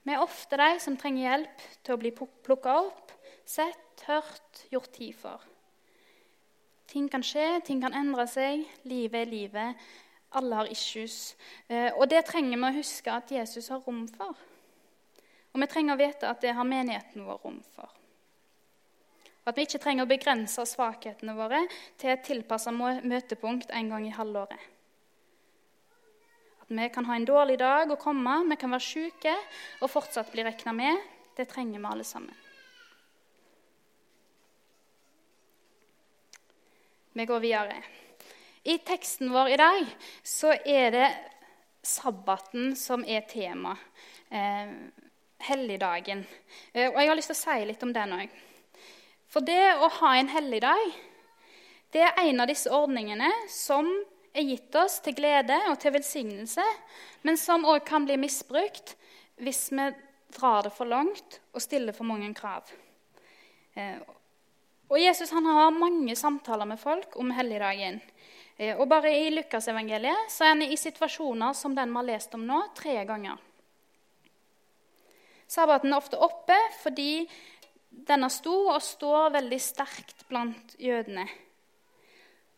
Vi 0.04 0.12
er 0.12 0.20
ofte 0.20 0.58
de 0.58 0.70
som 0.82 0.96
trenger 1.00 1.28
hjelp 1.28 1.62
til 1.84 1.94
å 1.94 2.00
bli 2.00 2.10
plukka 2.16 2.74
opp, 2.80 3.13
sett, 3.50 4.04
hørt, 4.06 4.64
gjort 4.72 4.92
tid 4.92 5.14
for. 5.18 5.42
Ting 6.90 7.08
kan 7.10 7.24
skje, 7.24 7.60
ting 7.64 7.80
kan 7.82 7.94
endre 7.96 8.26
seg. 8.30 8.64
Livet 8.88 9.24
er 9.24 9.30
livet. 9.30 9.86
Alle 10.34 10.60
har 10.60 10.70
issues. 10.70 11.34
Eh, 11.68 11.90
og 11.94 12.08
det 12.10 12.24
trenger 12.28 12.58
vi 12.58 12.68
å 12.68 12.76
huske 12.76 13.12
at 13.12 13.32
Jesus 13.32 13.70
har 13.72 13.82
rom 13.86 14.04
for. 14.10 14.34
Og 15.54 15.62
vi 15.62 15.70
trenger 15.70 15.94
å 15.94 16.00
vite 16.00 16.28
at 16.28 16.42
det 16.42 16.54
har 16.56 16.66
menigheten 16.66 17.26
vår 17.26 17.40
rom 17.44 17.60
for. 17.76 17.90
Og 19.44 19.50
At 19.52 19.58
vi 19.58 19.66
ikke 19.68 19.80
trenger 19.82 20.06
å 20.06 20.10
begrense 20.10 20.64
svakhetene 20.66 21.34
våre 21.36 21.60
til 22.00 22.14
et 22.14 22.24
tilpassa 22.24 22.72
møtepunkt 22.72 23.70
en 23.70 23.92
gang 23.92 24.06
i 24.08 24.14
halvåret. 24.14 24.70
At 26.64 26.72
vi 26.72 26.88
kan 26.88 27.04
ha 27.04 27.18
en 27.18 27.28
dårlig 27.28 27.58
dag 27.60 27.92
og 27.92 28.00
komme, 28.00 28.38
vi 28.48 28.56
kan 28.56 28.72
være 28.72 28.86
syke 28.88 29.36
og 29.82 29.92
fortsatt 29.92 30.32
bli 30.32 30.46
regna 30.48 30.72
med. 30.72 31.12
Det 31.36 31.46
trenger 31.50 31.78
vi 31.78 31.92
alle 31.92 32.08
sammen. 32.08 32.43
Vi 37.16 37.24
går 37.26 37.40
videre. 37.40 37.82
I 38.62 38.78
teksten 38.78 39.28
vår 39.30 39.48
i 39.48 39.56
dag 39.56 39.84
så 40.26 40.50
er 40.66 40.88
det 40.90 41.08
sabbaten 41.86 42.72
som 42.74 43.04
er 43.06 43.20
tema. 43.30 43.76
Eh, 44.30 44.72
helligdagen. 45.46 46.24
Eh, 46.72 46.88
og 46.88 46.98
jeg 46.98 47.12
har 47.12 47.14
lyst 47.14 47.30
til 47.30 47.36
å 47.36 47.42
si 47.42 47.68
litt 47.68 47.84
om 47.86 47.92
den 47.94 48.16
òg. 48.16 48.34
For 49.30 49.46
det 49.46 49.76
å 49.78 49.92
ha 50.00 50.10
en 50.16 50.32
helligdag, 50.32 50.82
det 51.94 52.02
er 52.02 52.18
en 52.24 52.42
av 52.42 52.50
disse 52.50 52.74
ordningene 52.74 53.30
som 53.46 53.92
er 54.34 54.50
gitt 54.50 54.74
oss 54.82 54.98
til 55.06 55.14
glede 55.14 55.60
og 55.70 55.78
til 55.78 55.94
velsignelse, 55.94 56.66
men 57.22 57.38
som 57.38 57.62
òg 57.62 57.86
kan 57.86 58.10
bli 58.10 58.18
misbrukt 58.18 58.96
hvis 59.38 59.68
vi 59.70 59.86
drar 60.34 60.66
det 60.66 60.74
for 60.74 60.90
langt 60.90 61.38
og 61.54 61.62
stiller 61.62 61.94
for 61.94 62.10
mange 62.10 62.34
krav. 62.34 62.74
Eh, 63.78 64.02
og 64.90 65.00
Jesus 65.00 65.32
han 65.32 65.46
har 65.48 65.72
mange 65.74 66.16
samtaler 66.16 66.68
med 66.68 66.80
folk 66.80 67.16
om 67.20 67.32
helligdagen. 67.34 68.00
Eh, 68.56 68.76
og 68.76 68.88
bare 68.90 69.10
i 69.16 69.30
Lukasevangeliet 69.34 70.30
så 70.30 70.46
er 70.46 70.54
han 70.54 70.62
i 70.66 70.76
situasjoner 70.78 71.56
som 71.56 71.74
den 71.74 71.90
vi 71.90 72.00
har 72.00 72.08
lest 72.12 72.36
om 72.36 72.44
nå, 72.46 72.60
tre 72.76 73.00
ganger. 73.08 73.40
Sabbaten 75.50 75.92
er 75.92 76.00
ofte 76.00 76.20
oppe 76.20 76.56
fordi 76.80 77.24
denne 77.94 78.30
sto 78.32 78.54
og 78.72 78.82
står 78.82 79.34
veldig 79.36 79.60
sterkt 79.62 80.26
blant 80.28 80.74
jødene. 80.82 81.26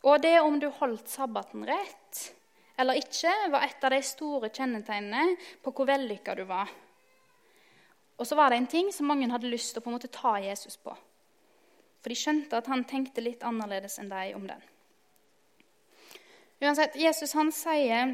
Og 0.06 0.22
det 0.22 0.38
om 0.40 0.58
du 0.62 0.68
holdt 0.78 1.10
sabbaten 1.10 1.66
rett 1.68 2.32
eller 2.76 2.98
ikke, 3.00 3.32
var 3.48 3.64
et 3.64 3.84
av 3.88 3.94
de 3.94 4.02
store 4.04 4.50
kjennetegnene 4.52 5.36
på 5.64 5.72
hvor 5.72 5.88
vellykka 5.88 6.34
du 6.36 6.44
var. 6.48 6.68
Og 8.16 8.28
så 8.28 8.36
var 8.36 8.52
det 8.52 8.60
en 8.60 8.68
ting 8.68 8.90
som 8.92 9.08
mange 9.08 9.28
hadde 9.32 9.48
lyst 9.48 9.76
til 9.76 9.96
å 9.96 9.98
ta 10.12 10.36
Jesus 10.44 10.76
på. 10.76 10.92
For 12.06 12.14
de 12.14 12.20
skjønte 12.20 12.54
at 12.54 12.68
han 12.70 12.84
tenkte 12.86 13.18
litt 13.18 13.40
annerledes 13.42 13.96
enn 13.98 14.06
deg 14.06 14.36
om 14.38 14.44
den. 14.46 14.60
Uansett, 16.62 16.94
Jesus 16.94 17.32
han 17.34 17.48
sier 17.50 18.12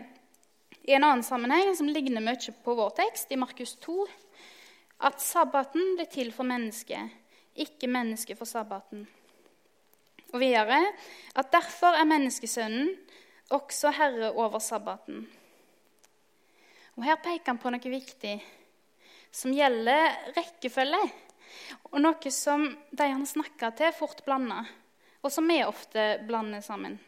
i 0.88 0.94
en 0.96 1.04
annen 1.04 1.20
sammenheng 1.20 1.74
som 1.76 1.90
ligner 1.92 2.24
mye 2.24 2.54
på 2.64 2.74
vår 2.78 2.94
tekst, 2.96 3.28
i 3.28 3.36
Markus 3.36 3.74
2, 3.84 4.06
at 5.04 5.20
sabbaten 5.20 5.90
ble 5.98 6.06
til 6.08 6.32
for 6.32 6.48
mennesket, 6.48 7.12
ikke 7.52 7.90
mennesket 7.92 8.40
for 8.40 8.48
sabbaten. 8.48 9.02
Og 10.32 10.40
videre 10.40 10.78
at 11.36 11.52
derfor 11.52 11.92
er 11.92 12.08
menneskesønnen 12.08 12.94
også 13.52 13.92
herre 13.92 14.30
over 14.32 14.56
sabbaten. 14.64 15.26
Og 16.96 17.04
Her 17.04 17.20
peker 17.20 17.52
han 17.52 17.60
på 17.60 17.74
noe 17.76 17.92
viktig 17.92 18.38
som 19.36 19.52
gjelder 19.52 20.32
rekkefølge, 20.32 21.02
og 21.90 22.00
noe 22.00 22.32
som 22.32 22.64
de 22.90 23.08
han 23.08 23.26
snakker 23.28 23.74
til, 23.78 23.94
fort 23.96 24.24
blander, 24.26 24.68
og 25.22 25.32
som 25.32 25.48
vi 25.48 25.60
ofte 25.64 26.16
blander 26.26 26.64
sammen. 26.64 26.98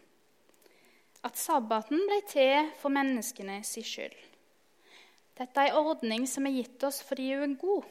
At 1.24 1.40
sabbaten 1.40 2.04
ble 2.08 2.20
til 2.28 2.70
for 2.80 2.92
menneskene 2.92 3.62
sin 3.64 3.86
skyld. 3.86 4.16
Dette 5.34 5.60
er 5.60 5.72
en 5.72 5.88
ordning 5.90 6.26
som 6.30 6.46
er 6.46 6.54
gitt 6.60 6.84
oss 6.86 7.00
fordi 7.02 7.32
hun 7.32 7.56
er 7.56 7.60
god. 7.60 7.86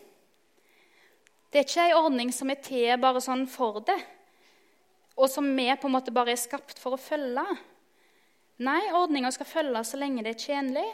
Det 1.51 1.59
er 1.59 1.65
ikke 1.67 1.87
en 1.89 2.05
ordning 2.05 2.31
som 2.33 2.49
er 2.49 2.61
til 2.65 2.93
bare 3.01 3.21
sånn 3.21 3.43
for 3.51 3.81
det, 3.85 3.97
og 5.13 5.27
som 5.29 5.45
vi 5.53 5.67
på 5.77 5.89
en 5.89 5.93
måte 5.93 6.13
bare 6.13 6.33
er 6.33 6.39
skapt 6.41 6.79
for 6.81 6.95
å 6.95 7.01
følge. 7.01 7.43
Nei, 8.63 8.79
ordninga 8.95 9.29
skal 9.33 9.49
følges 9.49 9.91
så 9.93 9.99
lenge 9.99 10.23
det 10.25 10.33
er 10.33 10.45
tjenlig, 10.45 10.85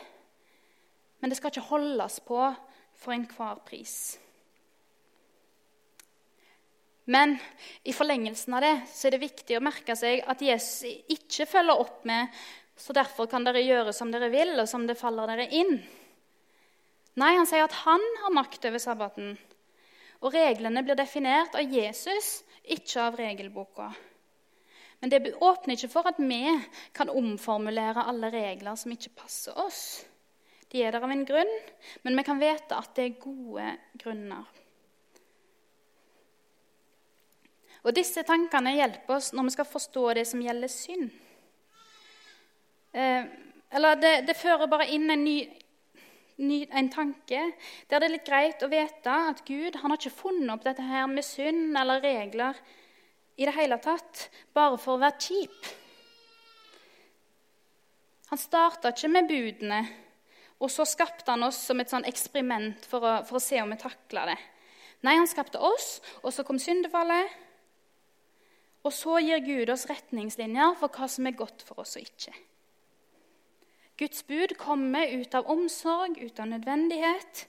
men 1.19 1.31
det 1.31 1.37
skal 1.39 1.53
ikke 1.53 1.69
holdes 1.69 2.19
på 2.27 2.41
for 2.99 3.15
enhver 3.15 3.61
pris. 3.67 4.17
Men 7.09 7.37
i 7.83 7.93
forlengelsen 7.95 8.53
av 8.53 8.61
det 8.61 8.75
så 8.93 9.07
er 9.07 9.15
det 9.15 9.23
viktig 9.23 9.57
å 9.57 9.63
merke 9.65 9.95
seg 9.97 10.21
at 10.29 10.41
Jesus 10.45 10.85
ikke 11.09 11.47
følger 11.49 11.81
opp 11.81 12.03
med 12.05 12.29
så 12.79 12.93
derfor 12.95 13.27
kan 13.27 13.43
dere 13.43 13.63
gjøre 13.65 13.93
som 13.95 14.11
dere 14.13 14.29
vil, 14.31 14.53
og 14.61 14.67
som 14.69 14.85
det 14.87 14.95
faller 14.99 15.27
dere 15.27 15.49
inn. 15.51 15.73
Nei, 17.19 17.33
han 17.35 17.47
sier 17.49 17.65
at 17.65 17.75
han 17.81 18.03
har 18.23 18.31
makt 18.31 18.69
over 18.69 18.79
sabbaten. 18.79 19.33
Og 20.23 20.35
reglene 20.35 20.83
blir 20.85 20.95
definert 20.99 21.57
av 21.59 21.75
Jesus, 21.75 22.45
ikke 22.63 23.03
av 23.03 23.17
regelboka. 23.19 23.89
Men 24.99 25.11
det 25.11 25.33
åpner 25.35 25.75
ikke 25.75 25.91
for 25.91 26.07
at 26.07 26.19
vi 26.19 26.43
kan 26.95 27.11
omformulere 27.11 28.05
alle 28.07 28.31
regler 28.31 28.79
som 28.79 28.95
ikke 28.95 29.15
passer 29.19 29.59
oss. 29.59 30.05
De 30.71 30.83
er 30.83 30.93
der 30.93 31.03
av 31.03 31.11
en 31.11 31.27
grunn, 31.27 31.51
men 32.05 32.19
vi 32.19 32.27
kan 32.27 32.39
vite 32.39 32.77
at 32.77 32.95
det 32.95 33.05
er 33.07 33.21
gode 33.23 33.71
grunner. 33.99 34.58
Og 37.85 37.95
Disse 37.95 38.23
tankene 38.27 38.75
hjelper 38.75 39.15
oss 39.15 39.31
når 39.33 39.47
vi 39.47 39.55
skal 39.55 39.69
forstå 39.69 40.05
det 40.17 40.25
som 40.27 40.41
gjelder 40.43 40.71
synd. 40.71 41.09
Eh, 42.91 43.23
eller 43.69 44.01
det, 44.01 44.13
det, 44.27 44.35
fører 44.37 44.69
bare 44.69 44.89
inn 44.89 45.09
en 45.13 45.23
ny, 45.23 45.37
ny, 46.41 46.63
en 46.73 46.89
tanke 46.89 47.41
der 47.89 48.01
det 48.01 48.07
er 48.07 48.13
litt 48.15 48.27
greit 48.27 48.63
å 48.65 48.71
vite 48.71 49.17
at 49.31 49.43
Gud 49.45 49.77
han 49.79 49.93
har 49.93 49.99
ikke 49.99 50.21
funnet 50.23 50.53
opp 50.55 50.65
dette 50.65 50.85
her 50.85 51.05
med 51.11 51.25
synd 51.25 51.77
eller 51.77 52.01
regler 52.01 52.57
i 53.39 53.45
det 53.45 53.55
hele 53.55 53.77
tatt 53.79 54.25
bare 54.57 54.79
for 54.81 54.97
å 54.97 55.03
være 55.03 55.21
kjip. 55.21 55.69
Han 58.29 58.41
starta 58.41 58.91
ikke 58.93 59.09
med 59.09 59.29
budene, 59.29 59.79
og 60.59 60.69
så 60.69 60.83
skapte 60.85 61.31
han 61.31 61.45
oss 61.47 61.61
som 61.69 61.79
et 61.81 61.89
sånn 61.89 62.05
eksperiment 62.05 62.83
for 62.89 63.05
å, 63.05 63.13
for 63.25 63.39
å 63.39 63.41
se 63.41 63.61
om 63.61 63.71
vi 63.71 63.79
takla 63.79 64.25
det. 64.29 64.35
Nei, 65.07 65.15
han 65.15 65.29
skapte 65.29 65.61
oss, 65.63 66.01
og 66.19 66.33
så 66.35 66.43
kom 66.45 66.59
syndefallet. 66.61 67.31
Og 68.87 68.93
så 68.95 69.19
gir 69.23 69.41
Gud 69.43 69.71
oss 69.73 69.87
retningslinjer 69.89 70.77
for 70.79 70.93
hva 70.93 71.09
som 71.11 71.27
er 71.27 71.37
godt 71.37 71.65
for 71.67 71.83
oss 71.83 71.97
og 71.99 72.05
ikke. 72.05 72.33
Guds 73.99 74.23
bud 74.23 74.53
kommer 74.55 75.11
ut 75.11 75.33
av 75.35 75.49
omsorg, 75.51 76.15
ut 76.23 76.37
av 76.39 76.47
nødvendighet. 76.47 77.41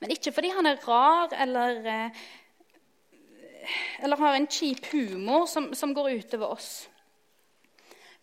Men 0.00 0.12
ikke 0.14 0.32
fordi 0.36 0.52
han 0.54 0.68
er 0.70 0.78
rar 0.86 1.34
eller, 1.34 1.80
eh, 1.90 2.20
eller 4.06 4.22
har 4.22 4.36
en 4.36 4.46
kjip 4.46 4.86
humor 4.92 5.48
som, 5.50 5.72
som 5.74 5.94
går 5.94 6.12
utover 6.20 6.54
oss. 6.54 6.70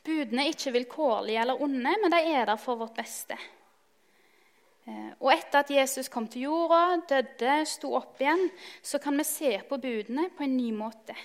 Budene 0.03 0.45
er 0.45 0.55
ikke 0.55 0.71
vilkårlige 0.75 1.41
eller 1.43 1.59
onde, 1.63 1.91
men 1.99 2.11
de 2.11 2.21
er 2.31 2.47
der 2.47 2.59
for 2.59 2.79
vårt 2.79 2.95
beste. 2.95 3.35
Eh, 4.87 5.11
og 5.19 5.31
etter 5.31 5.63
at 5.63 5.71
Jesus 5.71 6.09
kom 6.11 6.27
til 6.27 6.47
jorda, 6.47 7.01
døde, 7.07 7.61
sto 7.67 7.93
opp 7.99 8.19
igjen, 8.23 8.49
så 8.83 8.99
kan 8.99 9.19
vi 9.19 9.27
se 9.27 9.57
på 9.67 9.79
budene 9.79 10.29
på 10.35 10.43
en 10.43 10.57
ny 10.57 10.71
måte. 10.75 11.15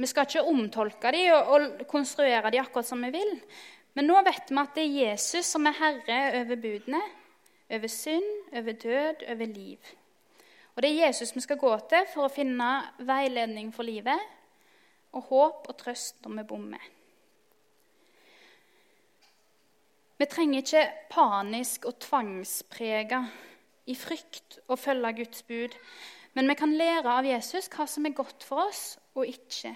Vi 0.00 0.08
skal 0.08 0.24
ikke 0.24 0.46
omtolke 0.48 1.12
dem 1.12 1.34
og, 1.36 1.50
og 1.52 1.86
konstruere 1.90 2.50
dem 2.52 2.62
akkurat 2.64 2.88
som 2.88 3.02
vi 3.04 3.12
vil, 3.12 3.34
men 3.98 4.06
nå 4.08 4.20
vet 4.24 4.48
vi 4.48 4.60
at 4.62 4.76
det 4.76 4.84
er 4.86 4.98
Jesus 5.10 5.50
som 5.52 5.66
er 5.68 5.76
herre 5.76 6.20
over 6.40 6.60
budene, 6.62 7.00
over 7.70 7.90
synd, 7.92 8.30
over 8.56 8.78
død, 8.84 9.26
over 9.34 9.50
liv. 9.50 9.90
Og 10.74 10.82
det 10.82 10.90
er 10.90 11.06
Jesus 11.06 11.34
vi 11.36 11.42
skal 11.44 11.58
gå 11.60 11.72
til 11.90 12.06
for 12.14 12.26
å 12.26 12.32
finne 12.32 12.70
veiledning 13.04 13.74
for 13.74 13.84
livet 13.84 14.22
og 15.12 15.26
håp 15.28 15.68
og 15.68 15.76
trøst 15.78 16.22
når 16.24 16.38
vi 16.38 16.46
bommer. 16.48 16.88
Vi 20.20 20.28
trenger 20.28 20.62
ikke 20.62 20.86
panisk 21.10 21.86
og 21.88 21.98
tvangsprega 22.04 23.22
i 23.88 23.94
frykt 23.96 24.60
å 24.68 24.76
følge 24.78 25.14
Guds 25.22 25.44
bud, 25.48 25.76
men 26.32 26.48
vi 26.48 26.58
kan 26.58 26.74
lære 26.76 27.10
av 27.18 27.26
Jesus 27.26 27.68
hva 27.72 27.86
som 27.90 28.06
er 28.06 28.16
godt 28.16 28.44
for 28.46 28.68
oss 28.68 28.84
og 29.18 29.26
ikke. 29.26 29.74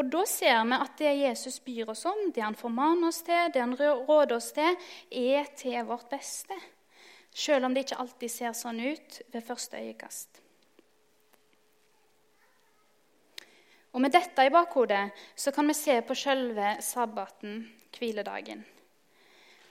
Og 0.00 0.08
da 0.08 0.22
ser 0.28 0.62
vi 0.64 0.76
at 0.78 0.94
det 0.98 1.10
Jesus 1.18 1.58
byr 1.60 1.90
oss 1.92 2.06
om, 2.08 2.30
det 2.32 2.44
han 2.44 2.56
formaner 2.56 3.10
oss 3.10 3.20
til, 3.26 3.50
det 3.52 3.60
han 3.60 3.76
råder 3.76 4.38
oss 4.38 4.52
til, 4.56 4.78
er 5.10 5.50
til 5.56 5.82
vårt 5.88 6.08
beste. 6.12 6.56
Selv 7.32 7.68
om 7.68 7.74
det 7.74 7.84
ikke 7.84 8.00
alltid 8.00 8.32
ser 8.32 8.56
sånn 8.56 8.80
ut 8.80 9.20
ved 9.32 9.44
første 9.44 9.80
øyekast. 9.80 10.40
Og 13.92 14.00
Med 14.00 14.12
dette 14.12 14.44
i 14.48 14.52
bakhodet 14.52 15.10
så 15.36 15.52
kan 15.52 15.68
vi 15.68 15.76
se 15.76 15.98
på 16.00 16.16
selve 16.16 16.78
sabbaten, 16.80 17.66
hviledagen. 17.92 18.64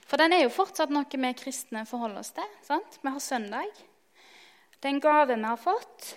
For 0.06 0.20
den 0.20 0.34
er 0.36 0.44
jo 0.44 0.54
fortsatt 0.54 0.92
noe 0.94 1.08
vi 1.10 1.32
kristne 1.34 1.82
forholder 1.86 2.22
oss 2.22 2.30
til. 2.36 2.46
sant? 2.62 3.00
Vi 3.02 3.10
har 3.10 3.18
søndag. 3.18 3.91
Det 4.82 4.88
er 4.90 4.96
en 4.96 5.02
gave 5.02 5.36
vi 5.36 5.46
har 5.46 5.58
fått, 5.62 6.08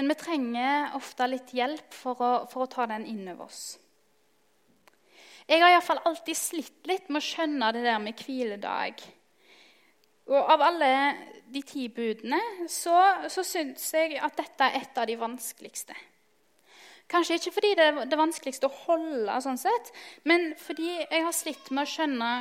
men 0.00 0.08
vi 0.08 0.16
trenger 0.16 0.94
ofte 0.96 1.26
litt 1.28 1.50
hjelp 1.52 1.92
for 1.92 2.22
å, 2.24 2.30
for 2.48 2.64
å 2.64 2.70
ta 2.72 2.86
den 2.88 3.04
inn 3.04 3.26
over 3.28 3.50
oss. 3.50 3.76
Jeg 5.44 5.60
har 5.60 5.74
iallfall 5.74 6.00
alltid 6.08 6.38
slitt 6.40 6.88
litt 6.88 7.10
med 7.10 7.20
å 7.20 7.26
skjønne 7.26 7.68
det 7.76 7.82
der 7.84 8.00
med 8.00 8.16
hviledag. 8.24 9.04
Og 10.32 10.52
av 10.54 10.64
alle 10.70 10.88
de 11.52 11.60
ti 11.68 11.84
budene 11.92 12.40
så, 12.72 12.96
så 13.28 13.44
syns 13.44 13.84
jeg 13.92 14.16
at 14.24 14.40
dette 14.40 14.70
er 14.70 14.80
et 14.80 14.98
av 14.98 15.06
de 15.06 15.18
vanskeligste. 15.20 15.94
Kanskje 17.12 17.36
ikke 17.38 17.54
fordi 17.58 17.74
det 17.76 17.90
er 17.90 18.00
det 18.08 18.18
vanskeligste 18.18 18.66
å 18.66 18.78
holde, 18.86 19.36
sånn 19.44 19.60
sett, 19.60 19.92
men 20.24 20.54
fordi 20.58 20.96
jeg 20.96 21.22
har 21.28 21.36
slitt 21.36 21.70
med 21.70 21.84
å 21.84 21.92
skjønne 21.92 22.32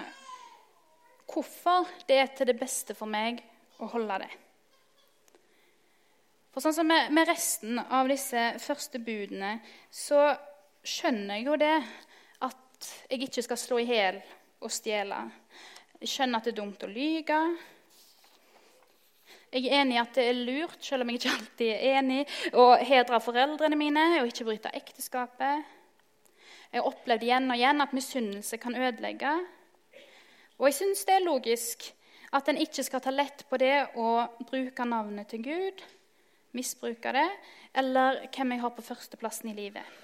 hvorfor 1.27 1.91
det 2.07 2.23
er 2.23 2.33
til 2.33 2.49
det 2.49 2.57
beste 2.63 2.95
for 2.97 3.11
meg 3.11 3.43
å 3.83 3.91
holde 3.91 4.23
det. 4.23 4.33
For 6.55 6.63
sånn 6.63 6.75
som 6.77 6.87
med, 6.87 7.17
resten 7.27 7.81
av 7.83 8.07
disse 8.07 8.41
første 8.63 9.01
budene, 9.03 9.57
så 9.91 10.29
skjønner 10.87 11.41
jeg 11.41 11.49
jo 11.49 11.55
det 11.59 11.73
at 12.47 12.91
jeg 13.11 13.25
ikke 13.25 13.41
skal 13.43 13.59
slå 13.59 13.79
i 13.81 13.87
hjel 13.89 14.21
og 14.63 14.71
stjele. 14.71 15.17
Jeg 15.99 16.13
skjønner 16.13 16.39
at 16.39 16.47
det 16.47 16.53
er 16.53 16.57
dumt 16.61 16.85
å 16.87 16.87
lyge. 16.87 17.39
Jeg 19.51 19.65
er 19.67 19.81
enig 19.81 19.97
i 19.97 19.99
at 19.99 20.15
det 20.15 20.29
er 20.29 20.39
lurt, 20.47 20.77
selv 20.79 21.03
om 21.03 21.11
jeg 21.11 21.19
ikke 21.19 21.33
alltid 21.33 21.73
er 21.73 21.97
enig, 21.99 22.21
å 22.55 22.69
hedre 22.87 23.19
foreldrene 23.25 23.81
mine 23.81 24.05
og 24.21 24.31
ikke 24.31 24.47
bryte 24.47 24.71
ekteskapet. 24.79 25.75
Jeg 26.71 26.79
har 26.79 26.87
opplevd 26.87 27.27
igjen 27.27 27.51
og 27.51 27.59
igjen 27.59 27.83
at 27.83 27.97
misunnelse 27.99 28.61
kan 28.63 28.79
ødelegge. 28.79 29.33
Og 30.55 30.69
jeg 30.71 30.79
syns 30.79 31.03
det 31.03 31.19
er 31.19 31.27
logisk 31.27 31.83
at 32.31 32.47
en 32.47 32.63
ikke 32.63 32.87
skal 32.87 33.03
ta 33.03 33.11
lett 33.11 33.43
på 33.51 33.59
det 33.59 33.89
å 33.99 34.15
bruke 34.47 34.87
navnet 34.87 35.35
til 35.35 35.43
Gud 35.51 35.83
misbruke 36.55 37.13
det, 37.15 37.27
eller 37.75 38.23
hvem 38.31 38.55
jeg 38.55 38.63
har 38.63 38.73
på 38.75 38.85
førsteplassen 38.85 39.51
i 39.51 39.57
livet. 39.57 40.03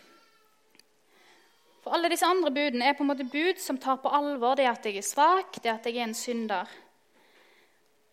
For 1.81 1.95
alle 1.95 2.11
disse 2.13 2.27
andre 2.27 2.51
budene 2.53 2.85
er 2.85 2.95
på 2.97 3.05
en 3.05 3.09
måte 3.09 3.25
bud 3.25 3.59
som 3.61 3.79
tar 3.81 3.97
på 4.03 4.11
alvor 4.13 4.59
det 4.59 4.67
at 4.69 4.85
jeg 4.85 4.99
er 4.99 5.05
svak, 5.05 5.57
det 5.63 5.71
at 5.71 5.87
jeg 5.89 5.97
er 5.97 6.09
en 6.09 6.17
synder. 6.17 6.69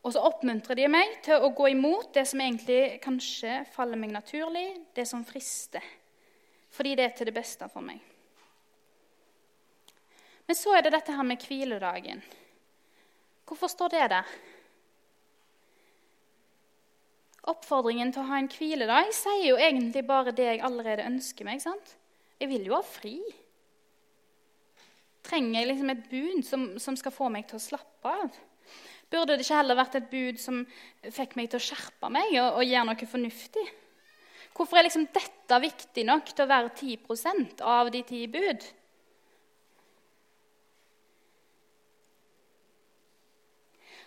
Og 0.06 0.14
så 0.14 0.22
oppmuntrer 0.24 0.78
de 0.78 0.86
meg 0.88 1.18
til 1.26 1.42
å 1.42 1.50
gå 1.52 1.72
imot 1.74 2.14
det 2.16 2.24
som 2.30 2.40
egentlig 2.40 3.00
kanskje 3.04 3.60
faller 3.74 4.00
meg 4.00 4.14
naturlig, 4.14 4.70
det 4.96 5.04
som 5.10 5.26
frister. 5.26 5.84
Fordi 6.72 6.94
det 6.96 7.04
er 7.04 7.16
til 7.18 7.28
det 7.28 7.36
beste 7.36 7.68
for 7.72 7.84
meg. 7.84 8.00
Men 10.48 10.56
så 10.56 10.72
er 10.78 10.86
det 10.86 10.94
dette 10.94 11.12
her 11.12 11.26
med 11.28 11.44
hviledagen. 11.44 12.22
Hvorfor 13.44 13.68
står 13.68 13.92
det 13.92 14.06
der? 14.14 14.30
Oppfordringen 17.48 18.10
til 18.12 18.24
å 18.24 18.28
ha 18.28 18.38
en 18.42 18.50
hviledag 18.52 19.12
sier 19.16 19.46
jo 19.46 19.56
egentlig 19.56 20.04
bare 20.08 20.34
det 20.36 20.50
jeg 20.50 20.64
allerede 20.66 21.06
ønsker 21.08 21.48
meg. 21.48 21.62
sant? 21.64 21.94
Jeg 22.38 22.50
vil 22.50 22.68
jo 22.68 22.76
ha 22.76 22.82
fri. 22.84 23.16
Trenger 25.24 25.60
jeg 25.60 25.70
liksom 25.70 25.92
et 25.92 26.04
bud 26.10 26.44
som, 26.46 26.68
som, 26.80 26.96
skal 26.96 27.14
få 27.14 27.28
meg 27.32 27.48
til 27.48 27.58
å 27.58 27.64
slappe 27.64 28.12
av? 28.12 28.36
Burde 29.08 29.36
det 29.36 29.46
ikke 29.46 29.60
heller 29.62 29.78
vært 29.78 29.96
et 29.96 30.10
bud 30.10 30.40
som 30.40 30.62
fikk 31.02 31.36
meg 31.38 31.48
til 31.48 31.60
å 31.60 31.64
skjerpe 31.64 32.10
meg 32.12 32.34
og, 32.36 32.60
og 32.60 32.68
gjøre 32.68 32.88
noe 32.90 33.12
fornuftig? 33.12 33.64
Hvorfor 34.56 34.80
er 34.80 34.88
liksom 34.88 35.06
dette 35.14 35.60
viktig 35.62 36.04
nok 36.08 36.32
til 36.32 36.44
å 36.44 36.50
være 36.50 36.74
10% 36.74 37.64
av 37.64 37.92
de 37.94 38.02
ti 38.04 38.24
bud? 38.30 38.64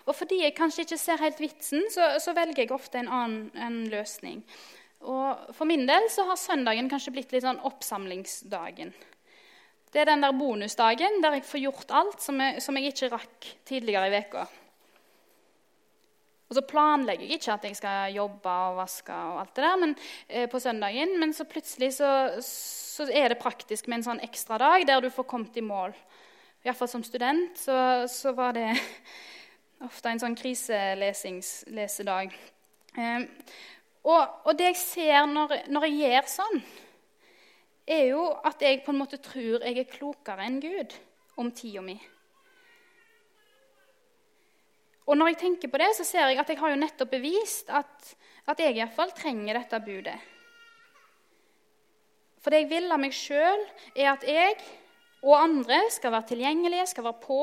Og 0.08 0.16
fordi 0.18 0.42
jeg 0.42 0.56
kanskje 0.58 0.86
ikke 0.86 1.00
ser 1.00 1.22
helt 1.22 1.42
vitsen, 1.42 1.84
så, 1.94 2.14
så 2.24 2.34
velger 2.38 2.64
jeg 2.64 2.74
ofte 2.74 3.02
en 3.02 3.12
annen 3.12 3.50
en 3.56 3.82
løsning. 3.92 4.42
Og 5.02 5.54
For 5.58 5.70
min 5.70 5.88
del 5.90 6.08
så 6.14 6.28
har 6.30 6.40
søndagen 6.40 6.90
kanskje 6.90 7.14
blitt 7.16 7.34
litt 7.34 7.46
sånn 7.46 7.62
oppsamlingsdagen. 7.66 8.94
Det 9.92 10.02
er 10.02 10.08
den 10.08 10.24
der 10.24 10.36
bonusdagen 10.36 11.20
der 11.24 11.40
jeg 11.40 11.48
får 11.50 11.64
gjort 11.66 11.94
alt 12.00 12.22
som 12.24 12.40
jeg, 12.40 12.62
som 12.64 12.78
jeg 12.78 12.94
ikke 12.94 13.12
rakk 13.12 13.48
tidligere 13.68 14.08
i 14.08 14.14
veka. 14.14 14.46
Og 16.52 16.58
så 16.58 16.64
planlegger 16.68 17.30
jeg 17.30 17.40
ikke 17.40 17.54
at 17.54 17.66
jeg 17.68 17.78
skal 17.80 18.16
jobbe 18.16 18.54
og 18.68 18.80
vaske 18.82 19.16
og 19.16 19.38
alt 19.40 19.54
det 19.56 19.64
der 19.64 19.78
men, 19.80 19.94
eh, 20.28 20.48
på 20.52 20.60
søndagen, 20.60 21.14
men 21.20 21.32
så 21.34 21.46
plutselig 21.48 21.94
så, 21.96 22.10
så 22.44 23.08
er 23.08 23.32
det 23.32 23.40
praktisk 23.40 23.88
med 23.88 24.02
en 24.02 24.10
sånn 24.10 24.24
ekstra 24.26 24.60
dag 24.60 24.84
der 24.88 25.00
du 25.00 25.08
får 25.10 25.30
kommet 25.32 25.56
i 25.56 25.64
mål. 25.64 25.96
Iallfall 26.66 26.92
som 26.92 27.06
student 27.08 27.56
så, 27.58 28.04
så, 28.12 28.36
var 28.36 28.52
det 28.54 28.68
ofte 29.86 30.12
en 30.12 30.22
sånn 30.22 30.38
kriselesedag. 30.38 32.34
Eh, 32.98 33.28
og, 34.02 34.22
og, 34.46 34.54
det 34.58 34.72
jeg 34.72 34.80
ser 34.82 35.28
når, 35.30 35.56
når 35.72 35.88
jeg 35.88 36.00
gjør 36.02 36.32
sånn, 36.36 36.64
er 37.92 38.04
jo 38.12 38.26
at 38.48 38.62
jeg 38.64 38.82
på 38.86 38.94
en 38.94 39.02
måte 39.02 39.20
tror 39.22 39.64
jeg 39.66 39.78
er 39.78 39.92
klokere 39.92 40.46
enn 40.48 40.60
Gud 40.64 40.96
om 41.42 41.52
tida 41.56 41.84
mi. 41.86 41.98
Og 45.10 45.18
når 45.18 45.34
jeg 45.34 45.42
tenker 45.42 45.72
på 45.72 45.80
det, 45.82 45.90
så 45.98 46.06
ser 46.08 46.30
jeg 46.30 46.40
at 46.40 46.52
jeg 46.52 46.60
har 46.62 46.72
jo 46.72 46.80
nettopp 46.80 47.10
bevist 47.12 47.72
at, 47.74 48.14
at 48.48 48.62
jeg 48.62 48.78
iallfall 48.78 49.12
trenger 49.18 49.58
dette 49.58 49.82
budet. 49.84 50.20
For 52.42 52.54
det 52.54 52.64
jeg 52.64 52.72
vil 52.72 52.94
av 52.94 53.02
meg 53.02 53.14
sjøl, 53.14 53.66
er 53.94 54.14
at 54.14 54.24
jeg 54.26 54.56
og 55.22 55.38
andre 55.38 55.78
skal 55.94 56.16
være 56.16 56.32
tilgjengelige, 56.32 56.88
skal 56.90 57.06
være 57.06 57.22
på, 57.22 57.42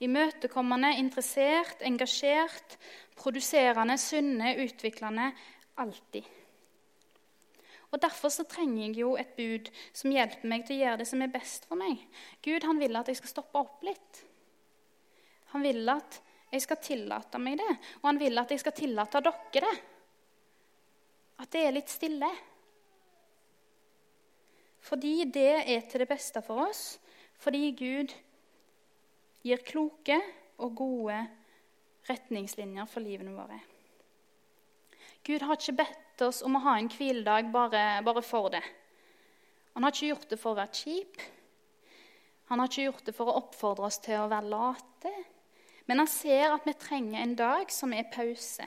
imøtekommende, 0.00 0.94
interessert, 1.02 1.82
engasjert, 1.84 2.78
produserende, 3.16 3.98
sunne, 4.00 4.54
utviklende 4.64 5.32
alltid. 5.76 6.24
Og 7.90 8.02
Derfor 8.02 8.30
så 8.30 8.46
trenger 8.46 8.86
jeg 8.86 8.96
jo 9.02 9.16
et 9.18 9.32
bud 9.36 9.68
som 9.92 10.12
hjelper 10.14 10.48
meg 10.48 10.64
til 10.64 10.78
å 10.78 10.82
gjøre 10.84 11.00
det 11.02 11.08
som 11.10 11.22
er 11.24 11.32
best 11.32 11.66
for 11.66 11.80
meg. 11.80 11.98
Gud 12.44 12.64
han 12.64 12.78
vil 12.80 12.96
at 12.96 13.10
jeg 13.10 13.18
skal 13.18 13.32
stoppe 13.34 13.58
opp 13.58 13.82
litt. 13.84 14.20
Han 15.50 15.64
vil 15.66 15.82
at 15.90 16.20
jeg 16.50 16.62
skal 16.62 16.78
tillate 16.82 17.38
meg 17.42 17.58
det, 17.58 17.72
og 18.00 18.06
han 18.08 18.18
vil 18.18 18.38
at 18.40 18.50
jeg 18.50 18.62
skal 18.62 18.74
tillate 18.78 19.22
dere 19.26 19.66
det. 19.66 19.74
At 21.40 21.50
det 21.52 21.66
er 21.66 21.74
litt 21.74 21.90
stille. 21.90 22.30
Fordi 24.86 25.14
det 25.32 25.52
er 25.66 25.86
til 25.88 26.04
det 26.04 26.10
beste 26.10 26.42
for 26.44 26.68
oss. 26.68 26.84
Fordi 27.40 27.70
Gud 27.72 28.12
gir 29.44 29.62
kloke 29.64 30.18
og 30.60 30.74
gode 30.76 31.16
retningslinjer 32.08 32.88
for 32.88 33.04
livene 33.04 33.32
våre. 33.36 33.60
Gud 35.24 35.44
har 35.44 35.56
ikke 35.56 35.78
bedt 35.80 36.24
oss 36.24 36.42
om 36.44 36.56
å 36.56 36.64
ha 36.64 36.76
en 36.78 36.88
hviledag 36.92 37.50
bare, 37.52 38.00
bare 38.04 38.22
for 38.24 38.52
det. 38.52 38.62
Han 39.74 39.84
har 39.84 39.94
ikke 39.94 40.10
gjort 40.10 40.32
det 40.32 40.40
for 40.40 40.52
å 40.52 40.58
være 40.58 40.80
kjip. 40.80 41.20
Han 42.50 42.60
har 42.60 42.70
ikke 42.70 42.86
gjort 42.88 43.04
det 43.06 43.14
for 43.16 43.30
å 43.30 43.36
oppfordre 43.40 43.88
oss 43.88 44.00
til 44.02 44.18
å 44.18 44.30
være 44.32 44.52
late. 44.52 45.12
Men 45.88 46.02
han 46.02 46.10
ser 46.10 46.52
at 46.54 46.66
vi 46.68 46.76
trenger 46.76 47.22
en 47.22 47.36
dag 47.38 47.72
som 47.72 47.94
er 47.96 48.08
pause. 48.12 48.66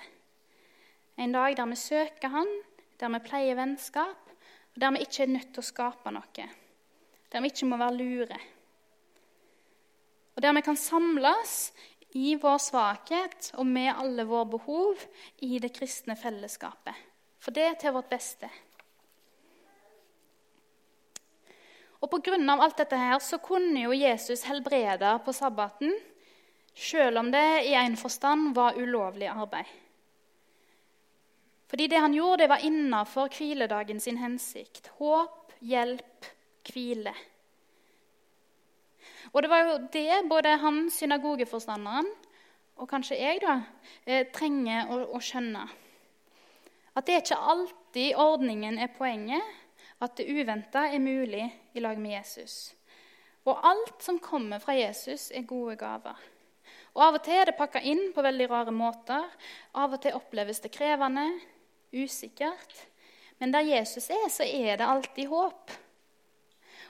En 1.19 1.35
dag 1.35 1.57
der 1.57 1.69
vi 1.69 1.77
søker 1.77 2.33
Han, 2.33 2.49
der 2.97 3.11
vi 3.13 3.21
pleier 3.27 3.59
vennskap, 3.59 4.31
og 4.73 4.81
der 4.81 4.95
vi 4.95 5.03
ikke 5.05 5.25
er 5.25 5.33
nødt 5.35 5.53
til 5.53 5.61
å 5.61 5.67
skape 5.67 6.13
noe. 6.13 6.47
Der 7.29 7.43
vi 7.43 7.51
ikke 7.51 7.69
må 7.69 7.77
være 7.81 7.99
lure. 7.99 8.39
Og 10.35 10.41
der 10.41 10.53
vi 10.57 10.63
kan 10.65 10.77
samles 10.79 11.73
i 12.17 12.35
vår 12.41 12.59
svakhet 12.61 13.51
og 13.57 13.65
med 13.65 13.93
alle 13.93 14.25
våre 14.29 14.49
behov 14.53 15.01
i 15.45 15.59
det 15.61 15.73
kristne 15.75 16.15
fellesskapet. 16.17 16.93
For 17.41 17.53
det 17.53 17.65
er 17.67 17.75
til 17.79 17.95
vårt 17.95 18.09
beste. 18.11 18.49
Og 22.03 22.11
Pga. 22.11 22.35
alt 22.35 22.77
dette 22.77 22.97
her 22.97 23.19
så 23.19 23.37
kunne 23.37 23.85
jo 23.85 23.93
Jesus 23.95 24.43
helbrede 24.43 25.19
på 25.25 25.33
sabbaten 25.33 25.93
selv 26.75 27.17
om 27.17 27.31
det 27.31 27.65
i 27.69 27.73
en 27.77 27.95
forstand 27.97 28.55
var 28.55 28.77
ulovlig 28.77 29.27
arbeid. 29.27 29.65
Fordi 31.69 31.87
det 31.87 31.99
han 31.99 32.13
gjorde, 32.13 32.43
det 32.43 32.49
var 32.49 32.65
innafor 32.65 33.29
hviledagen 33.33 33.99
sin 33.99 34.17
hensikt. 34.17 34.87
Håp, 34.99 35.53
hjelp, 35.61 36.25
hvile. 36.69 37.13
Og 39.33 39.41
det 39.41 39.49
var 39.49 39.65
jo 39.65 39.77
det 39.93 40.19
både 40.29 40.57
han, 40.61 40.85
synagogeforstanderen, 40.93 42.09
og 42.77 42.89
kanskje 42.89 43.17
jeg, 43.17 43.41
da, 43.41 43.59
eh, 44.05 44.27
trenger 44.33 44.91
å, 44.93 44.99
å 45.17 45.21
skjønne. 45.21 45.65
At 46.93 47.07
det 47.07 47.15
er 47.15 47.23
ikke 47.23 47.49
alltid 47.53 48.19
ordningen 48.21 48.77
er 48.77 48.93
poenget, 48.93 49.41
at 50.03 50.17
det 50.17 50.29
uventa 50.29 50.85
er 50.91 51.01
mulig 51.01 51.47
i 51.73 51.81
lag 51.81 51.97
med 51.97 52.17
Jesus. 52.19 52.73
Og 53.45 53.59
alt 53.65 54.03
som 54.03 54.19
kommer 54.21 54.61
fra 54.61 54.75
Jesus, 54.77 55.31
er 55.31 55.47
gode 55.47 55.75
gaver. 55.79 56.19
Og 56.93 57.01
Av 57.01 57.17
og 57.17 57.23
til 57.25 57.39
er 57.39 57.49
det 57.49 57.57
pakka 57.57 57.81
inn 57.81 58.11
på 58.13 58.23
veldig 58.23 58.47
rare 58.51 58.73
måter. 58.73 59.25
Av 59.73 59.95
og 59.95 60.01
til 60.03 60.13
oppleves 60.13 60.61
det 60.61 60.71
krevende, 60.75 61.25
usikkert. 61.93 62.75
Men 63.41 63.53
der 63.53 63.65
Jesus 63.65 64.11
er, 64.13 64.27
så 64.29 64.45
er 64.45 64.77
det 64.77 64.87
alltid 64.87 65.31
håp. 65.31 65.73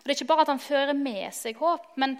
Og 0.04 0.10
Det 0.10 0.12
er 0.12 0.20
ikke 0.20 0.34
bare 0.34 0.42
at 0.44 0.52
han 0.52 0.60
fører 0.60 0.98
med 1.00 1.32
seg 1.32 1.56
håp, 1.56 1.86
men 1.96 2.18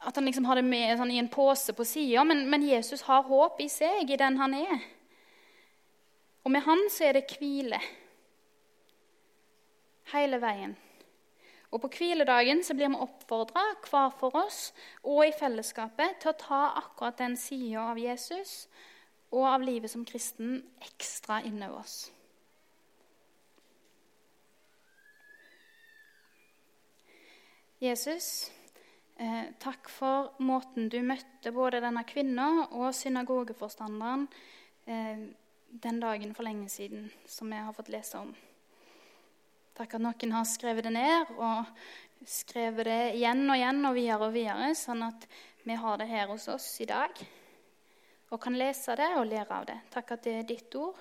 at 0.00 0.16
han 0.16 0.24
liksom 0.24 0.46
har 0.48 0.56
det 0.56 0.64
med 0.64 0.96
sånn, 0.96 1.12
i 1.12 1.20
en 1.20 1.28
pose 1.28 1.74
på 1.76 1.84
sida. 1.84 2.24
Men, 2.24 2.46
men, 2.48 2.64
Jesus 2.64 3.04
har 3.04 3.26
håp 3.28 3.60
i 3.60 3.68
seg, 3.68 4.08
i 4.08 4.16
den 4.20 4.38
han 4.40 4.56
er. 4.56 4.80
Og 6.44 6.52
med 6.52 6.64
han 6.64 6.86
så 6.92 7.10
er 7.10 7.18
det 7.18 7.28
hvile. 7.36 7.80
Hele 10.12 10.40
veien. 10.40 10.72
Og 11.68 11.82
På 11.82 11.90
hviledagen 11.92 12.62
så 12.64 12.76
blir 12.76 12.88
vi 12.92 13.02
oppfordra 13.02 13.64
hver 13.84 14.12
for 14.16 14.36
oss 14.44 14.68
og 15.02 15.24
i 15.26 15.36
fellesskapet 15.36 16.20
til 16.22 16.30
å 16.30 16.38
ta 16.38 16.64
akkurat 16.78 17.18
den 17.18 17.36
sida 17.36 17.90
av 17.90 17.98
Jesus 17.98 18.68
og 19.34 19.48
av 19.50 19.64
livet 19.66 19.90
som 19.90 20.04
kristen 20.06 20.60
ekstra 20.86 21.42
innover 21.42 21.82
oss. 21.82 22.13
Jesus, 27.82 28.50
eh, 29.16 29.50
takk 29.58 29.88
for 29.90 30.32
måten 30.38 30.88
du 30.88 31.00
møtte 31.02 31.52
både 31.52 31.82
denne 31.82 32.04
kvinna 32.06 32.48
og 32.70 32.92
synagogeforstanderen 32.94 34.28
eh, 34.86 35.24
den 35.74 36.00
dagen 36.00 36.34
for 36.34 36.46
lenge 36.46 36.68
siden, 36.70 37.08
som 37.26 37.50
vi 37.50 37.58
har 37.58 37.74
fått 37.74 37.90
lese 37.90 38.20
om. 38.20 38.34
Takk 39.74 39.96
at 39.96 40.04
noen 40.06 40.34
har 40.36 40.46
skrevet 40.46 40.86
det 40.86 40.94
ned 40.94 41.32
og 41.34 41.72
skrevet 42.30 42.86
det 42.86 43.00
igjen 43.18 43.42
og 43.48 43.58
igjen 43.58 43.80
og 43.88 43.96
videre 43.96 44.28
og 44.28 44.36
videre, 44.36 44.70
sånn 44.78 45.02
at 45.08 45.26
vi 45.64 45.74
har 45.80 45.98
det 45.98 46.06
her 46.12 46.30
hos 46.30 46.46
oss 46.52 46.68
i 46.84 46.86
dag 46.88 47.24
og 48.34 48.40
kan 48.42 48.56
lese 48.58 48.94
det 48.98 49.10
og 49.18 49.28
lære 49.30 49.54
av 49.54 49.66
det. 49.68 49.78
Takk 49.94 50.14
at 50.16 50.24
det 50.26 50.34
er 50.40 50.46
ditt 50.48 50.74
ord, 50.78 50.98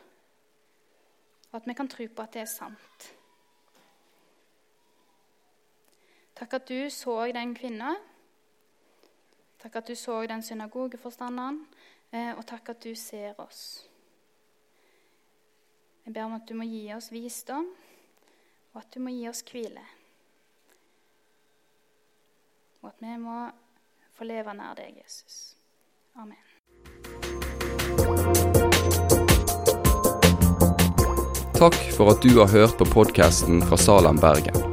og 1.50 1.60
at 1.60 1.68
vi 1.70 1.76
kan 1.78 1.90
tro 1.90 2.06
på 2.10 2.26
at 2.26 2.36
det 2.36 2.44
er 2.44 2.52
sant. 2.52 3.08
Takk 6.44 6.54
at 6.54 6.68
du 6.68 6.90
så 6.92 7.14
den 7.32 7.54
kvinna. 7.56 7.94
Takk 9.62 9.78
at 9.80 9.88
du 9.88 9.96
så 9.96 10.26
den 10.28 10.42
synagogeforstanderen, 10.44 11.62
eh, 12.12 12.34
og 12.36 12.44
takk 12.46 12.74
at 12.74 12.84
du 12.84 12.96
ser 12.96 13.40
oss. 13.40 13.88
Jeg 16.04 16.14
ber 16.14 16.26
om 16.26 16.36
at 16.36 16.44
du 16.50 16.54
må 16.60 16.68
gi 16.68 16.92
oss 16.92 17.08
visdom 17.16 17.70
og 18.74 18.82
at 18.82 18.92
du 18.92 19.00
må 19.00 19.14
gi 19.16 19.24
oss 19.30 19.40
hvile. 19.48 19.86
Og 22.82 22.92
at 22.92 23.00
vi 23.00 23.16
må 23.24 23.40
få 24.12 24.28
leve 24.28 24.52
nær 24.60 24.76
deg, 24.76 25.00
Jesus. 25.00 25.56
Amen. 26.20 26.44
Takk 31.56 31.80
for 31.96 32.12
at 32.12 32.20
du 32.20 32.36
har 32.42 32.52
hørt 32.52 32.76
på 32.76 32.92
podkasten 33.00 33.64
fra 33.64 33.80
Salem, 33.80 34.20
Bergen. 34.20 34.73